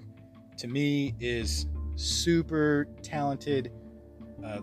to 0.59 0.69
me, 0.69 1.15
is 1.21 1.67
super 1.97 2.87
talented, 3.03 3.73
uh, 4.45 4.61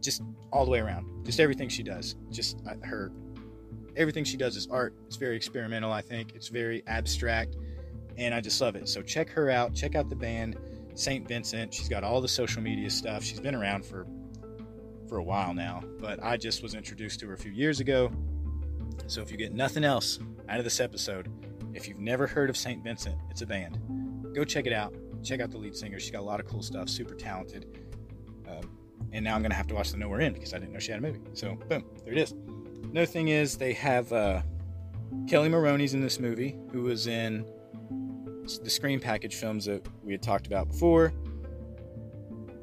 just 0.00 0.22
all 0.52 0.64
the 0.64 0.70
way 0.70 0.80
around. 0.80 1.06
Just 1.24 1.40
everything 1.40 1.68
she 1.68 1.82
does, 1.82 2.16
just 2.30 2.62
uh, 2.66 2.74
her, 2.86 3.12
everything 3.96 4.24
she 4.24 4.36
does 4.36 4.56
is 4.56 4.66
art. 4.68 4.94
It's 5.06 5.16
very 5.16 5.36
experimental. 5.36 5.92
I 5.92 6.00
think 6.00 6.34
it's 6.34 6.48
very 6.48 6.82
abstract 6.86 7.56
and 8.16 8.34
I 8.34 8.40
just 8.40 8.60
love 8.60 8.76
it. 8.76 8.88
So 8.88 9.02
check 9.02 9.28
her 9.30 9.50
out. 9.50 9.74
Check 9.74 9.94
out 9.94 10.08
the 10.08 10.16
band 10.16 10.56
St. 10.94 11.26
Vincent. 11.26 11.72
She's 11.72 11.88
got 11.88 12.04
all 12.04 12.20
the 12.20 12.28
social 12.28 12.62
media 12.62 12.90
stuff. 12.90 13.22
She's 13.22 13.40
been 13.40 13.54
around 13.54 13.84
for 13.84 14.06
for 15.08 15.18
a 15.18 15.22
while 15.22 15.52
now, 15.52 15.82
but 16.00 16.22
I 16.22 16.36
just 16.36 16.62
was 16.62 16.74
introduced 16.74 17.20
to 17.20 17.26
her 17.28 17.34
a 17.34 17.38
few 17.38 17.52
years 17.52 17.80
ago. 17.80 18.10
So 19.06 19.20
if 19.20 19.30
you 19.30 19.36
get 19.36 19.52
nothing 19.52 19.84
else 19.84 20.18
out 20.48 20.58
of 20.58 20.64
this 20.64 20.80
episode, 20.80 21.30
if 21.74 21.88
you've 21.88 21.98
never 21.98 22.26
heard 22.26 22.48
of 22.48 22.56
St. 22.56 22.82
Vincent, 22.82 23.16
it's 23.30 23.42
a 23.42 23.46
band. 23.46 23.78
Go 24.34 24.44
check 24.44 24.66
it 24.66 24.72
out. 24.72 24.94
Check 25.22 25.40
out 25.40 25.50
the 25.50 25.58
lead 25.58 25.76
singer. 25.76 25.98
She's 25.98 26.10
got 26.10 26.20
a 26.20 26.24
lot 26.24 26.40
of 26.40 26.46
cool 26.46 26.62
stuff. 26.62 26.88
Super 26.88 27.14
talented. 27.14 27.78
Um, 28.48 28.78
and 29.12 29.24
now 29.24 29.34
I'm 29.34 29.42
gonna 29.42 29.54
have 29.54 29.66
to 29.68 29.74
watch 29.74 29.90
the 29.90 29.98
Nowhere 29.98 30.20
Inn 30.20 30.32
because 30.32 30.54
I 30.54 30.58
didn't 30.58 30.72
know 30.72 30.78
she 30.78 30.92
had 30.92 31.00
a 31.00 31.02
movie. 31.02 31.20
So 31.34 31.56
boom, 31.68 31.84
there 32.04 32.12
it 32.12 32.18
is. 32.18 32.32
Another 32.32 33.06
thing 33.06 33.28
is 33.28 33.56
they 33.56 33.72
have 33.72 34.12
uh, 34.12 34.42
Kelli 35.26 35.50
Maroney's 35.50 35.94
in 35.94 36.00
this 36.00 36.20
movie, 36.20 36.56
who 36.72 36.82
was 36.82 37.06
in 37.06 37.46
the 38.62 38.70
screen 38.70 39.00
package 39.00 39.34
films 39.34 39.64
that 39.66 39.86
we 40.02 40.12
had 40.12 40.22
talked 40.22 40.46
about 40.46 40.68
before. 40.68 41.12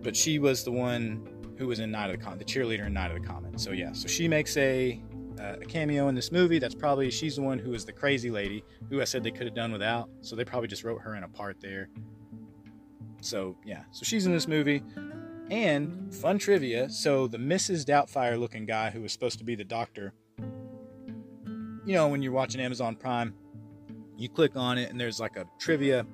But 0.02 0.15
she 0.15 0.39
was 0.39 0.63
the 0.63 0.72
one 0.72 1.28
who 1.58 1.67
was 1.67 1.80
in 1.80 1.91
Night 1.91 2.10
of 2.10 2.17
the 2.17 2.24
Comet, 2.24 2.39
the 2.39 2.46
cheerleader 2.46 2.88
in 2.88 2.94
Night 2.94 3.12
of 3.12 3.22
the 3.22 3.28
Comet. 3.28 3.60
So 3.60 3.72
yeah, 3.72 3.91
so 3.94 4.08
she 4.08 4.28
makes 4.28 4.58
a 4.58 5.02
uh, 5.39 5.56
a 5.62 5.65
cameo 5.65 6.08
in 6.08 6.15
this 6.15 6.32
movie. 6.32 6.60
That's 6.60 6.76
probably 6.76 7.10
she's 7.10 7.36
the 7.36 7.41
one 7.41 7.58
who 7.58 7.74
is 7.74 7.86
the 7.86 7.91
crazy 7.91 8.30
lady 8.30 8.63
who 8.89 9.02
I 9.02 9.06
said 9.06 9.24
they 9.24 9.32
could 9.32 9.46
have 9.46 9.56
done 9.56 9.72
without. 9.72 10.10
So 10.22 10.36
they 10.36 10.46
probably 10.46 10.67
just 10.67 10.84
wrote 10.84 11.02
her 11.02 11.15
in 11.15 11.24
a 11.24 11.28
part 11.28 11.60
there. 11.62 11.89
So 13.22 13.56
yeah, 13.65 13.84
so 13.91 14.04
she's 14.04 14.26
in 14.26 14.32
this 14.32 14.48
movie. 14.48 14.84
And 15.50 16.13
fun 16.13 16.38
trivia: 16.38 16.89
so 16.89 17.28
the 17.28 17.38
Mrs. 17.38 17.86
Doubtfire 17.86 18.39
looking 18.39 18.65
guy 18.65 18.89
who 18.89 19.02
was 19.02 19.12
supposed 19.12 19.38
to 19.39 19.44
be 19.44 19.56
the 19.56 19.63
doctor. 19.63 20.13
You 21.86 21.94
know, 21.96 22.08
when 22.08 22.22
you're 22.22 22.32
watching 22.32 22.62
Amazon 22.62 22.96
Prime, 22.96 23.34
you 24.21 24.29
click 24.29 24.55
on 24.55 24.77
it 24.77 24.89
and 24.89 24.99
there's 24.99 25.19
like 25.19 25.36
a 25.36 25.45
trivia, 25.57 26.05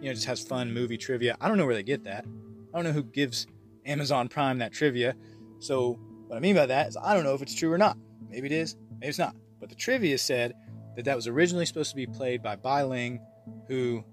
you 0.00 0.08
know, 0.08 0.14
just 0.14 0.26
has 0.26 0.42
fun 0.42 0.72
movie 0.72 0.96
trivia. 0.96 1.36
I 1.40 1.48
don't 1.48 1.58
know 1.58 1.66
where 1.66 1.74
they 1.74 1.82
get 1.82 2.04
that. 2.04 2.24
I 2.72 2.76
don't 2.76 2.84
know 2.84 2.92
who 2.92 3.02
gives 3.02 3.46
Amazon 3.84 4.28
Prime 4.28 4.58
that 4.58 4.72
trivia. 4.72 5.14
So 5.58 5.98
what 6.28 6.36
I 6.36 6.40
mean 6.40 6.54
by 6.54 6.66
that 6.66 6.88
is 6.88 6.96
I 6.96 7.14
don't 7.14 7.24
know 7.24 7.34
if 7.34 7.42
it's 7.42 7.54
true 7.54 7.72
or 7.72 7.78
not. 7.78 7.96
Maybe 8.30 8.46
it 8.46 8.52
is, 8.52 8.76
maybe 9.00 9.08
it's 9.08 9.18
not. 9.18 9.34
But 9.60 9.68
the 9.68 9.74
trivia 9.74 10.18
said 10.18 10.54
that 10.96 11.04
that 11.04 11.16
was 11.16 11.26
originally 11.26 11.66
supposed 11.66 11.90
to 11.90 11.96
be 11.96 12.06
played 12.06 12.42
by 12.42 12.56
Bai 12.56 12.82
Ling, 12.82 13.20
who 13.68 14.04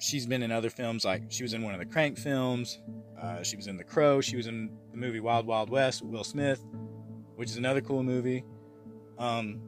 she's 0.00 0.26
been 0.26 0.42
in 0.42 0.50
other 0.50 0.70
films 0.70 1.04
like 1.04 1.24
she 1.28 1.42
was 1.42 1.52
in 1.52 1.62
one 1.62 1.74
of 1.74 1.80
the 1.80 1.86
Crank 1.86 2.18
films. 2.18 2.80
Uh, 3.20 3.42
she 3.42 3.56
was 3.56 3.66
in 3.66 3.76
The 3.76 3.84
Crow. 3.84 4.20
She 4.20 4.36
was 4.36 4.46
in 4.46 4.70
the 4.90 4.96
movie 4.96 5.20
Wild 5.20 5.46
Wild 5.46 5.68
West 5.68 6.02
with 6.02 6.10
Will 6.10 6.24
Smith, 6.24 6.64
which 7.36 7.50
is 7.50 7.58
another 7.58 7.80
cool 7.80 8.02
movie. 8.02 8.44
Um, 9.18 9.60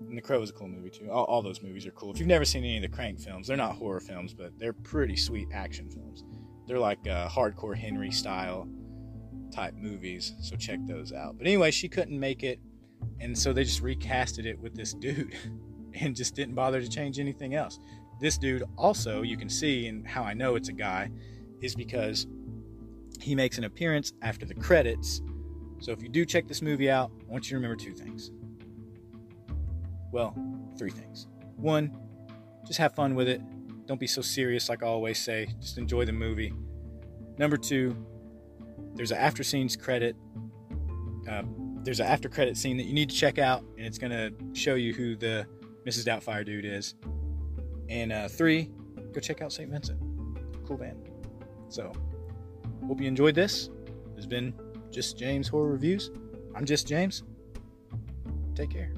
and 0.00 0.16
The 0.16 0.22
Crow 0.22 0.42
is 0.42 0.50
a 0.50 0.52
cool 0.52 0.68
movie 0.68 0.90
too. 0.90 1.10
All, 1.10 1.24
all, 1.24 1.42
those 1.42 1.62
movies 1.62 1.86
are 1.86 1.90
cool. 1.92 2.12
If 2.12 2.18
you've 2.18 2.28
never 2.28 2.44
seen 2.44 2.64
any 2.64 2.76
of 2.76 2.82
the 2.82 2.88
Crank 2.88 3.20
films, 3.20 3.46
they're 3.46 3.56
not 3.56 3.76
horror 3.76 4.00
films, 4.00 4.34
but 4.34 4.58
they're 4.58 4.72
pretty 4.72 5.16
sweet 5.16 5.48
action 5.52 5.90
films. 5.90 6.24
They're 6.66 6.78
like 6.78 7.06
uh, 7.06 7.28
hardcore 7.28 7.76
Henry 7.76 8.10
style 8.10 8.68
type 9.52 9.74
movies, 9.74 10.34
so 10.40 10.56
check 10.56 10.80
those 10.86 11.12
out. 11.12 11.38
But 11.38 11.46
anyway, 11.46 11.70
she 11.70 11.88
couldn't 11.88 12.18
make 12.18 12.42
it, 12.42 12.60
and 13.20 13.36
so 13.36 13.52
they 13.52 13.64
just 13.64 13.82
recasted 13.82 14.44
it 14.44 14.58
with 14.58 14.74
this 14.74 14.92
dude, 14.92 15.34
and 15.94 16.14
just 16.14 16.34
didn't 16.34 16.54
bother 16.54 16.80
to 16.80 16.88
change 16.88 17.18
anything 17.18 17.54
else. 17.54 17.78
This 18.20 18.38
dude 18.38 18.64
also, 18.76 19.22
you 19.22 19.36
can 19.36 19.48
see, 19.48 19.86
and 19.88 20.06
how 20.06 20.22
I 20.22 20.34
know 20.34 20.56
it's 20.56 20.68
a 20.68 20.72
guy, 20.72 21.10
is 21.60 21.74
because 21.74 22.26
he 23.20 23.34
makes 23.34 23.58
an 23.58 23.64
appearance 23.64 24.12
after 24.22 24.44
the 24.44 24.54
credits. 24.54 25.22
So 25.78 25.92
if 25.92 26.02
you 26.02 26.08
do 26.08 26.24
check 26.24 26.48
this 26.48 26.62
movie 26.62 26.90
out, 26.90 27.10
I 27.28 27.32
want 27.32 27.44
you 27.44 27.50
to 27.50 27.54
remember 27.56 27.76
two 27.76 27.94
things. 27.94 28.30
Well, 30.12 30.34
three 30.78 30.90
things. 30.90 31.26
One, 31.56 31.96
just 32.66 32.78
have 32.78 32.94
fun 32.94 33.14
with 33.14 33.28
it. 33.28 33.40
Don't 33.86 34.00
be 34.00 34.06
so 34.06 34.22
serious, 34.22 34.68
like 34.68 34.82
I 34.82 34.86
always 34.86 35.18
say. 35.18 35.48
Just 35.60 35.78
enjoy 35.78 36.04
the 36.04 36.12
movie. 36.12 36.52
Number 37.38 37.56
two, 37.56 37.96
there's 38.94 39.12
an 39.12 39.18
after 39.18 39.44
scenes 39.44 39.76
credit. 39.76 40.16
Uh, 41.28 41.42
there's 41.82 42.00
an 42.00 42.06
after 42.06 42.28
credit 42.28 42.56
scene 42.56 42.76
that 42.78 42.84
you 42.84 42.92
need 42.92 43.10
to 43.10 43.16
check 43.16 43.38
out, 43.38 43.62
and 43.76 43.86
it's 43.86 43.98
gonna 43.98 44.30
show 44.54 44.74
you 44.74 44.92
who 44.92 45.16
the 45.16 45.46
Mrs. 45.86 46.04
Doubtfire 46.04 46.44
dude 46.44 46.64
is. 46.64 46.94
And 47.88 48.12
uh, 48.12 48.28
three, 48.28 48.70
go 49.12 49.20
check 49.20 49.40
out 49.40 49.52
St. 49.52 49.70
Vincent. 49.70 50.00
Cool 50.66 50.78
band. 50.78 51.08
So, 51.68 51.92
hope 52.86 53.00
you 53.00 53.06
enjoyed 53.06 53.34
this. 53.34 53.70
Has 54.16 54.26
been 54.26 54.52
Just 54.90 55.16
James 55.16 55.46
Horror 55.46 55.70
Reviews. 55.70 56.10
I'm 56.54 56.64
Just 56.64 56.88
James. 56.88 57.22
Take 58.54 58.70
care. 58.70 58.92